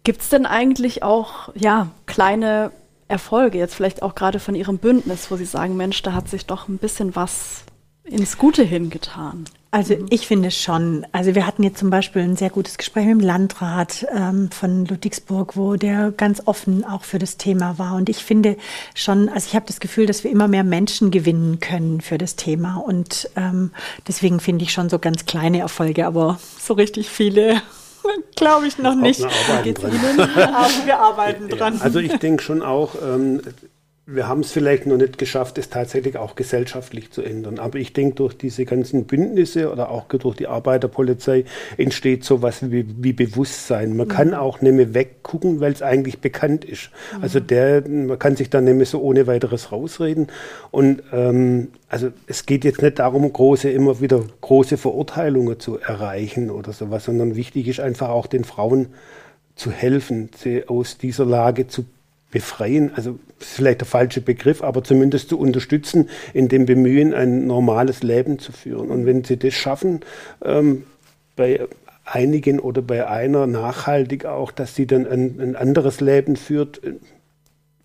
Gibt 0.02 0.20
es 0.20 0.28
denn 0.28 0.46
eigentlich 0.46 1.02
auch 1.02 1.50
ja, 1.54 1.90
kleine 2.06 2.72
Erfolge, 3.08 3.58
jetzt 3.58 3.74
vielleicht 3.74 4.02
auch 4.02 4.14
gerade 4.14 4.38
von 4.38 4.54
Ihrem 4.54 4.78
Bündnis, 4.78 5.30
wo 5.30 5.36
Sie 5.36 5.44
sagen, 5.44 5.76
Mensch, 5.76 6.02
da 6.02 6.12
hat 6.12 6.28
sich 6.28 6.46
doch 6.46 6.68
ein 6.68 6.78
bisschen 6.78 7.16
was 7.16 7.64
ins 8.04 8.38
Gute 8.38 8.62
hingetan? 8.62 9.44
Also 9.74 9.96
mhm. 9.96 10.06
ich 10.08 10.28
finde 10.28 10.52
schon. 10.52 11.04
Also 11.10 11.34
wir 11.34 11.48
hatten 11.48 11.64
jetzt 11.64 11.78
zum 11.78 11.90
Beispiel 11.90 12.22
ein 12.22 12.36
sehr 12.36 12.50
gutes 12.50 12.78
Gespräch 12.78 13.06
mit 13.06 13.16
dem 13.16 13.20
Landrat 13.20 14.06
ähm, 14.14 14.48
von 14.52 14.86
Ludwigsburg, 14.86 15.56
wo 15.56 15.74
der 15.74 16.12
ganz 16.12 16.42
offen 16.44 16.84
auch 16.84 17.02
für 17.02 17.18
das 17.18 17.38
Thema 17.38 17.76
war. 17.76 17.96
Und 17.96 18.08
ich 18.08 18.18
finde 18.18 18.56
schon, 18.94 19.28
also 19.28 19.48
ich 19.48 19.56
habe 19.56 19.66
das 19.66 19.80
Gefühl, 19.80 20.06
dass 20.06 20.22
wir 20.22 20.30
immer 20.30 20.46
mehr 20.46 20.62
Menschen 20.62 21.10
gewinnen 21.10 21.58
können 21.58 22.00
für 22.00 22.18
das 22.18 22.36
Thema. 22.36 22.76
Und 22.76 23.28
ähm, 23.34 23.72
deswegen 24.06 24.38
finde 24.38 24.62
ich 24.62 24.70
schon 24.70 24.88
so 24.88 25.00
ganz 25.00 25.26
kleine 25.26 25.58
Erfolge, 25.58 26.06
aber 26.06 26.38
so 26.60 26.74
richtig 26.74 27.10
viele 27.10 27.60
glaube 28.36 28.68
ich 28.68 28.78
noch 28.78 28.94
nicht. 28.94 29.26
Geht's 29.64 29.82
Ihnen? 29.82 30.20
Aber 30.20 30.70
wir 30.84 30.98
arbeiten 31.00 31.48
dran. 31.48 31.80
Also 31.80 31.98
ich 31.98 32.14
denke 32.18 32.42
schon 32.42 32.62
auch, 32.62 32.94
ähm, 33.02 33.40
wir 34.06 34.28
haben 34.28 34.40
es 34.40 34.52
vielleicht 34.52 34.86
noch 34.86 34.98
nicht 34.98 35.16
geschafft, 35.16 35.56
es 35.56 35.70
tatsächlich 35.70 36.18
auch 36.18 36.34
gesellschaftlich 36.34 37.10
zu 37.10 37.22
ändern. 37.22 37.58
Aber 37.58 37.78
ich 37.78 37.94
denke, 37.94 38.16
durch 38.16 38.36
diese 38.36 38.66
ganzen 38.66 39.06
Bündnisse 39.06 39.72
oder 39.72 39.90
auch 39.90 40.04
durch 40.08 40.36
die 40.36 40.46
Arbeiterpolizei 40.46 41.44
entsteht 41.78 42.22
sowas 42.22 42.70
wie, 42.70 42.84
wie 42.98 43.14
Bewusstsein. 43.14 43.96
Man 43.96 44.08
mhm. 44.08 44.12
kann 44.12 44.34
auch 44.34 44.60
nicht 44.60 44.74
mehr 44.74 44.92
weggucken, 44.92 45.60
weil 45.60 45.72
es 45.72 45.80
eigentlich 45.80 46.18
bekannt 46.18 46.66
ist. 46.66 46.90
Mhm. 47.16 47.22
Also 47.22 47.40
der, 47.40 47.88
man 47.88 48.18
kann 48.18 48.36
sich 48.36 48.50
dann 48.50 48.64
nicht 48.64 48.76
mehr 48.76 48.84
so 48.84 49.00
ohne 49.00 49.26
weiteres 49.26 49.72
rausreden. 49.72 50.26
Und 50.70 51.02
ähm, 51.10 51.68
also 51.88 52.10
es 52.26 52.44
geht 52.44 52.64
jetzt 52.64 52.82
nicht 52.82 52.98
darum, 52.98 53.32
große, 53.32 53.70
immer 53.70 54.02
wieder 54.02 54.22
große 54.42 54.76
Verurteilungen 54.76 55.58
zu 55.60 55.78
erreichen 55.78 56.50
oder 56.50 56.74
sowas, 56.74 57.04
sondern 57.04 57.36
wichtig 57.36 57.68
ist 57.68 57.80
einfach 57.80 58.10
auch 58.10 58.26
den 58.26 58.44
Frauen 58.44 58.88
zu 59.56 59.70
helfen, 59.70 60.28
sie 60.36 60.68
aus 60.68 60.98
dieser 60.98 61.24
Lage 61.24 61.68
zu 61.68 61.86
befreien, 62.34 62.90
also 62.96 63.18
vielleicht 63.38 63.80
der 63.80 63.86
falsche 63.86 64.20
Begriff, 64.20 64.62
aber 64.62 64.82
zumindest 64.82 65.28
zu 65.28 65.38
unterstützen, 65.38 66.10
in 66.34 66.48
dem 66.48 66.66
Bemühen, 66.66 67.14
ein 67.14 67.46
normales 67.46 68.02
Leben 68.02 68.40
zu 68.40 68.50
führen. 68.50 68.90
Und 68.90 69.06
wenn 69.06 69.22
sie 69.22 69.38
das 69.38 69.54
schaffen, 69.54 70.00
ähm, 70.44 70.82
bei 71.36 71.60
einigen 72.04 72.58
oder 72.58 72.82
bei 72.82 73.06
einer 73.06 73.46
nachhaltig 73.46 74.26
auch, 74.26 74.50
dass 74.50 74.74
sie 74.74 74.86
dann 74.86 75.06
ein, 75.06 75.40
ein 75.40 75.56
anderes 75.56 76.00
Leben 76.00 76.34
führt, 76.34 76.80
Mhm. 76.82 77.00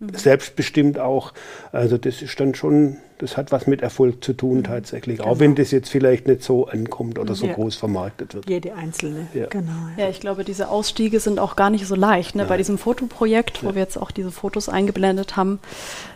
Selbstbestimmt 0.00 0.98
auch. 0.98 1.34
Also 1.72 1.98
das 1.98 2.22
ist 2.22 2.40
dann 2.40 2.54
schon, 2.54 2.96
das 3.18 3.36
hat 3.36 3.52
was 3.52 3.66
mit 3.66 3.82
Erfolg 3.82 4.24
zu 4.24 4.32
tun 4.32 4.58
mhm. 4.58 4.64
tatsächlich. 4.64 5.18
Genau. 5.18 5.30
Auch 5.30 5.38
wenn 5.40 5.54
das 5.54 5.70
jetzt 5.70 5.90
vielleicht 5.90 6.26
nicht 6.26 6.42
so 6.42 6.66
ankommt 6.66 7.18
oder 7.18 7.34
so 7.34 7.46
ja. 7.46 7.52
groß 7.52 7.76
vermarktet 7.76 8.34
wird. 8.34 8.48
Jede 8.48 8.74
einzelne, 8.74 9.26
ja. 9.34 9.46
genau. 9.46 9.72
Ja. 9.96 10.04
ja. 10.04 10.10
ich 10.10 10.20
glaube, 10.20 10.44
diese 10.44 10.68
Ausstiege 10.68 11.20
sind 11.20 11.38
auch 11.38 11.54
gar 11.54 11.68
nicht 11.68 11.86
so 11.86 11.94
leicht. 11.94 12.34
Ne? 12.34 12.46
Bei 12.46 12.56
diesem 12.56 12.78
Fotoprojekt, 12.78 13.62
wo 13.62 13.74
wir 13.74 13.82
jetzt 13.82 13.98
auch 13.98 14.10
diese 14.10 14.30
Fotos 14.30 14.70
eingeblendet 14.70 15.36
haben, 15.36 15.58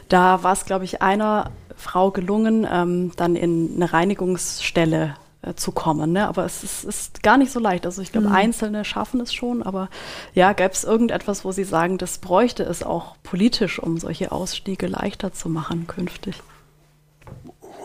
da 0.09 0.43
war 0.43 0.55
es, 0.55 0.65
glaube 0.65 0.85
ich, 0.85 1.03
einer 1.03 1.51
Frau 1.77 2.11
gelungen, 2.11 2.67
ähm, 2.71 3.13
dann 3.17 3.37
in 3.37 3.73
eine 3.77 3.93
Reinigungsstelle 3.93 5.17
äh, 5.45 5.55
zu 5.55 5.73
kommen. 5.73 6.13
Ne? 6.13 6.27
Aber 6.29 6.45
es 6.45 6.63
ist, 6.63 6.85
ist, 6.85 7.23
gar 7.23 7.37
nicht 7.37 7.53
so 7.53 7.61
leicht. 7.61 7.87
Also 7.87 8.03
ich 8.03 8.13
glaube, 8.13 8.29
mhm. 8.29 8.35
Einzelne 8.35 8.85
schaffen 8.85 9.21
es 9.21 9.33
schon, 9.33 9.63
aber 9.63 9.89
ja, 10.35 10.53
gäbe 10.53 10.73
es 10.73 10.85
irgendetwas, 10.85 11.45
wo 11.45 11.53
Sie 11.53 11.65
sagen, 11.65 11.99
das 11.99 12.19
bräuchte 12.19 12.63
es 12.63 12.83
auch 12.83 13.17
politisch, 13.23 13.79
um 13.79 13.99
solche 13.99 14.33
Ausstiege 14.33 14.87
leichter 14.87 15.33
zu 15.33 15.49
machen 15.49 15.87
künftig? 15.87 16.43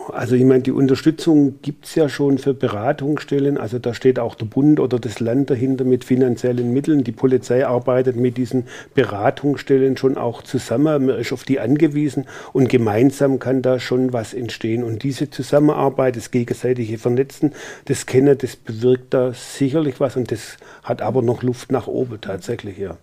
Also 0.08 0.34
ich 0.34 0.44
meine, 0.44 0.62
die 0.62 0.72
Unterstützung 0.72 1.60
gibt 1.62 1.84
es 1.84 1.94
ja 1.94 2.08
schon 2.08 2.38
für 2.38 2.54
Beratungsstellen. 2.54 3.58
Also 3.58 3.78
da 3.78 3.94
steht 3.94 4.18
auch 4.18 4.34
der 4.34 4.46
Bund 4.46 4.80
oder 4.80 4.98
das 4.98 5.20
Land 5.20 5.50
dahinter 5.50 5.84
mit 5.84 6.04
finanziellen 6.04 6.72
Mitteln. 6.72 7.04
Die 7.04 7.12
Polizei 7.12 7.66
arbeitet 7.66 8.16
mit 8.16 8.36
diesen 8.36 8.64
Beratungsstellen 8.94 9.96
schon 9.96 10.16
auch 10.16 10.42
zusammen. 10.42 11.06
Man 11.06 11.18
ist 11.18 11.32
auf 11.32 11.44
die 11.44 11.60
angewiesen 11.60 12.26
und 12.52 12.68
gemeinsam 12.68 13.38
kann 13.38 13.62
da 13.62 13.78
schon 13.78 14.12
was 14.12 14.34
entstehen. 14.34 14.84
Und 14.84 15.02
diese 15.02 15.30
Zusammenarbeit, 15.30 16.16
das 16.16 16.30
gegenseitige 16.30 16.98
Vernetzen, 16.98 17.52
das 17.84 18.06
Kennen, 18.06 18.36
das 18.38 18.56
bewirkt 18.56 19.14
da 19.14 19.32
sicherlich 19.32 20.00
was 20.00 20.16
und 20.16 20.30
das 20.32 20.56
hat 20.82 21.02
aber 21.02 21.22
noch 21.22 21.42
Luft 21.42 21.70
nach 21.70 21.86
oben 21.86 22.20
tatsächlich, 22.20 22.78
ja. 22.78 22.96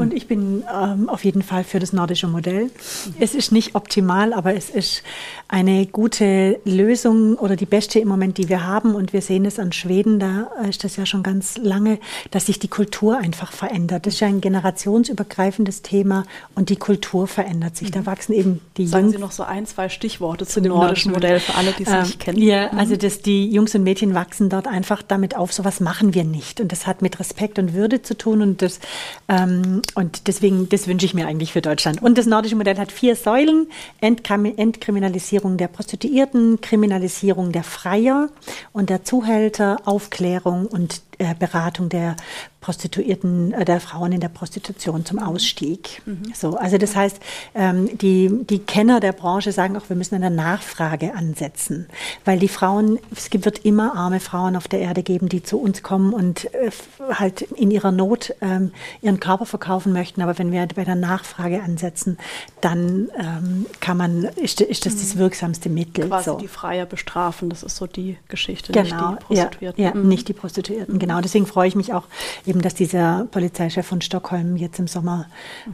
Und 0.00 0.14
ich 0.14 0.26
bin 0.26 0.64
ähm, 0.72 1.08
auf 1.08 1.24
jeden 1.24 1.42
Fall 1.42 1.64
für 1.64 1.78
das 1.78 1.92
nordische 1.92 2.26
Modell. 2.26 2.70
Es 3.18 3.34
ist 3.34 3.52
nicht 3.52 3.74
optimal, 3.74 4.32
aber 4.32 4.54
es 4.54 4.70
ist 4.70 5.02
eine 5.48 5.86
gute 5.86 6.60
Lösung 6.64 7.34
oder 7.36 7.56
die 7.56 7.66
beste 7.66 7.98
im 7.98 8.08
Moment, 8.08 8.38
die 8.38 8.48
wir 8.48 8.66
haben. 8.66 8.94
Und 8.94 9.12
wir 9.12 9.22
sehen 9.22 9.44
es 9.44 9.58
an 9.58 9.72
Schweden, 9.72 10.18
da 10.18 10.50
ist 10.68 10.84
das 10.84 10.96
ja 10.96 11.06
schon 11.06 11.22
ganz 11.22 11.58
lange, 11.58 11.98
dass 12.30 12.46
sich 12.46 12.58
die 12.58 12.68
Kultur 12.68 13.18
einfach 13.18 13.52
verändert. 13.52 14.06
Das 14.06 14.14
ist 14.14 14.20
ja 14.20 14.28
ein 14.28 14.40
generationsübergreifendes 14.40 15.82
Thema 15.82 16.24
und 16.54 16.68
die 16.68 16.76
Kultur 16.76 17.26
verändert 17.26 17.76
sich. 17.76 17.90
Da 17.90 18.00
mhm. 18.00 18.06
wachsen 18.06 18.32
eben 18.32 18.60
die 18.76 18.86
Sagen 18.86 19.04
Jungs. 19.04 19.16
Sie 19.16 19.20
noch 19.20 19.32
so 19.32 19.42
ein, 19.42 19.66
zwei 19.66 19.88
Stichworte 19.88 20.46
zum 20.46 20.64
nordischen 20.64 21.12
Modell 21.12 21.40
für 21.40 21.54
alle, 21.54 21.72
die 21.72 21.82
es 21.82 21.90
ähm, 21.90 22.02
nicht 22.02 22.20
kennen. 22.20 22.38
Ja, 22.38 22.72
mhm. 22.72 22.78
also 22.78 22.96
dass 22.96 23.22
die 23.22 23.50
Jungs 23.50 23.74
und 23.74 23.82
Mädchen 23.82 24.14
wachsen 24.14 24.48
dort 24.48 24.66
einfach 24.66 25.02
damit 25.02 25.36
auf, 25.36 25.52
sowas 25.52 25.80
machen 25.80 26.14
wir 26.14 26.24
nicht. 26.24 26.60
Und 26.60 26.72
das 26.72 26.86
hat 26.86 27.02
mit 27.02 27.18
Respekt 27.20 27.58
und 27.58 27.74
Würde 27.74 28.02
zu 28.02 28.16
tun 28.16 28.42
und 28.42 28.62
das 28.62 28.80
ähm, 29.28 29.82
und 29.94 30.26
deswegen, 30.26 30.68
das 30.68 30.86
wünsche 30.86 31.06
ich 31.06 31.14
mir 31.14 31.26
eigentlich 31.26 31.52
für 31.52 31.62
Deutschland. 31.62 32.02
Und 32.02 32.18
das 32.18 32.26
nordische 32.26 32.56
Modell 32.56 32.78
hat 32.78 32.92
vier 32.92 33.16
Säulen. 33.16 33.68
Entkriminalisierung 34.00 35.56
der 35.56 35.68
Prostituierten, 35.68 36.60
Kriminalisierung 36.60 37.52
der 37.52 37.64
Freier 37.64 38.28
und 38.72 38.90
der 38.90 39.04
Zuhälter, 39.04 39.78
Aufklärung 39.84 40.66
und 40.66 41.02
äh, 41.18 41.34
Beratung 41.38 41.88
der 41.88 42.16
Prostituierten, 42.60 43.52
äh, 43.52 43.64
der 43.64 43.80
Frauen 43.80 44.12
in 44.12 44.20
der 44.20 44.28
Prostitution 44.28 45.06
zum 45.06 45.18
Ausstieg. 45.18 46.02
Mhm. 46.04 46.32
So, 46.34 46.56
also 46.56 46.76
das 46.76 46.94
heißt, 46.94 47.18
ähm, 47.54 47.96
die, 47.96 48.30
die 48.44 48.58
Kenner 48.58 49.00
der 49.00 49.12
Branche 49.12 49.52
sagen 49.52 49.76
auch, 49.78 49.88
wir 49.88 49.96
müssen 49.96 50.14
an 50.14 50.20
der 50.20 50.30
Nachfrage 50.30 51.14
ansetzen, 51.14 51.86
weil 52.26 52.38
die 52.38 52.48
Frauen, 52.48 52.98
es 53.16 53.30
wird 53.32 53.64
immer 53.64 53.96
arme 53.96 54.20
Frauen 54.20 54.56
auf 54.56 54.68
der 54.68 54.80
Erde 54.80 55.02
geben, 55.02 55.30
die 55.30 55.42
zu 55.42 55.58
uns 55.58 55.82
kommen 55.82 56.12
und 56.12 56.52
äh, 56.54 56.70
halt 57.12 57.42
in 57.42 57.70
ihrer 57.70 57.92
Not 57.92 58.34
ähm, 58.42 58.72
ihren 59.00 59.20
Körper 59.20 59.46
verkaufen 59.46 59.94
möchten. 59.94 60.20
Aber 60.20 60.38
wenn 60.38 60.52
wir 60.52 60.66
bei 60.74 60.84
der 60.84 60.96
Nachfrage 60.96 61.62
ansetzen, 61.62 62.18
dann 62.60 63.08
ähm, 63.18 63.64
kann 63.80 63.96
man, 63.96 64.24
ist, 64.24 64.60
ist 64.60 64.84
das 64.84 64.94
mhm. 64.94 64.98
das 64.98 65.16
wirksamste 65.16 65.70
Mittel. 65.70 66.08
Quasi 66.08 66.26
so. 66.26 66.36
die 66.36 66.48
Freier 66.48 66.84
bestrafen, 66.84 67.48
das 67.48 67.62
ist 67.62 67.76
so 67.76 67.86
die 67.86 68.18
Geschichte, 68.28 68.72
genau, 68.72 68.82
nicht 68.82 68.92
die 68.92 69.24
Prostituierten. 69.24 69.82
Ja, 69.82 69.90
ja 69.90 69.94
mhm. 69.94 70.08
nicht 70.08 70.28
die 70.28 70.34
Prostituierten, 70.34 70.98
genau. 70.98 71.22
Deswegen 71.22 71.46
freue 71.46 71.66
ich 71.66 71.74
mich 71.74 71.94
auch 71.94 72.04
eben, 72.50 72.60
dass 72.60 72.74
dieser 72.74 73.26
Polizeichef 73.30 73.86
von 73.86 74.00
Stockholm 74.00 74.56
jetzt 74.56 74.78
im 74.78 74.86
Sommer 74.88 75.26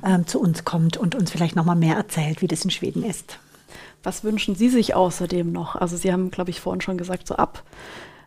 ähm, 0.07 0.27
zu 0.27 0.41
uns 0.41 0.65
kommt 0.65 0.97
und 0.97 1.15
uns 1.15 1.31
vielleicht 1.31 1.57
noch 1.57 1.65
mal 1.65 1.75
mehr 1.75 1.97
erzählt, 1.97 2.43
wie 2.43 2.47
das 2.47 2.65
in 2.65 2.71
Schweden 2.71 3.03
ist. 3.03 3.39
Was 4.03 4.23
wünschen 4.23 4.55
Sie 4.55 4.69
sich 4.69 4.95
außerdem 4.95 5.51
noch? 5.51 5.75
Also 5.75 5.97
Sie 5.97 6.13
haben, 6.13 6.31
glaube 6.31 6.51
ich, 6.51 6.61
vorhin 6.61 6.81
schon 6.81 6.99
gesagt, 6.99 7.27
so 7.27 7.35
ab 7.35 7.65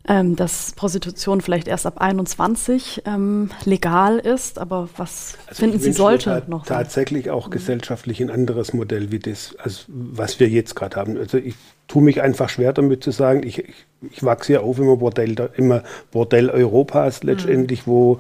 ähm, 0.08 0.36
dass 0.36 0.72
Prostitution 0.76 1.42
vielleicht 1.42 1.68
erst 1.68 1.86
ab 1.86 2.00
21 2.00 3.04
ähm, 3.06 3.52
legal 3.66 4.18
ist, 4.18 4.58
aber 4.58 4.90
was 4.98 5.38
also 5.48 5.60
finden 5.60 5.80
Sie 5.80 5.92
sollte 5.92 6.44
noch 6.48 6.66
sein? 6.66 6.78
Tatsächlich 6.78 7.30
auch 7.30 7.48
mhm. 7.48 7.52
gesellschaftlich 7.52 8.22
ein 8.22 8.32
anderes 8.32 8.74
Modell 8.74 9.12
wie 9.12 9.20
das, 9.20 9.56
also 9.60 9.84
was 9.88 10.40
wir 10.40 10.50
jetzt 10.50 10.76
gerade 10.76 10.96
haben. 10.96 11.18
Also 11.18 11.38
ich 11.38 11.56
tue 11.88 12.02
mich 12.02 12.22
einfach 12.22 12.50
schwer 12.50 12.74
damit 12.74 13.04
zu 13.04 13.12
sagen, 13.12 13.44
ich, 13.44 13.60
ich, 13.60 13.86
ich 14.12 14.24
wachse 14.24 14.54
ja 14.54 14.60
auf 14.62 14.80
immer 14.80 14.98
Bordell, 14.98 15.36
immer 15.58 15.84
Bordell 16.12 16.50
Europas 16.50 17.24
letztendlich, 17.24 17.86
mhm. 17.86 17.92
wo 17.92 18.20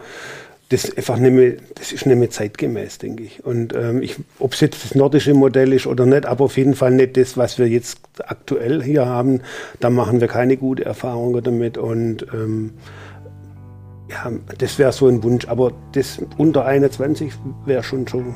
das 0.70 0.96
einfach 0.96 1.18
nicht 1.18 1.34
mehr, 1.34 1.54
das 1.76 1.92
ist 1.92 2.06
nicht 2.06 2.18
mehr 2.18 2.30
zeitgemäß, 2.30 3.00
denke 3.00 3.24
ich. 3.24 3.44
Und 3.44 3.74
ähm, 3.74 4.04
ich, 4.04 4.18
ob 4.38 4.54
es 4.54 4.60
jetzt 4.60 4.84
das 4.84 4.94
nordische 4.94 5.34
Modell 5.34 5.74
ist 5.74 5.88
oder 5.88 6.06
nicht, 6.06 6.28
aber 6.28 6.46
auf 6.46 6.58
jeden 6.58 6.76
Fall 6.76 6.92
nicht 6.92 7.18
das, 7.18 7.38
was 7.38 7.58
wir 7.58 7.68
jetzt 7.68 8.00
aktuell 8.20 8.84
hier 8.84 9.08
haben. 9.08 9.42
Da 9.80 9.90
machen 9.90 10.22
wir 10.22 10.28
keine 10.28 10.58
gute 10.58 10.86
Erfahrungen 10.86 11.44
damit. 11.44 11.80
Und 11.80 12.28
ähm, 12.34 12.74
ja, 14.12 14.32
das 14.60 14.78
wäre 14.78 14.92
so 14.92 15.08
ein 15.08 15.24
Wunsch. 15.24 15.48
Aber 15.48 15.72
das 15.94 16.20
unter 16.38 16.66
21 16.66 17.34
wäre 17.66 17.82
schon 17.82 18.08
schon 18.08 18.36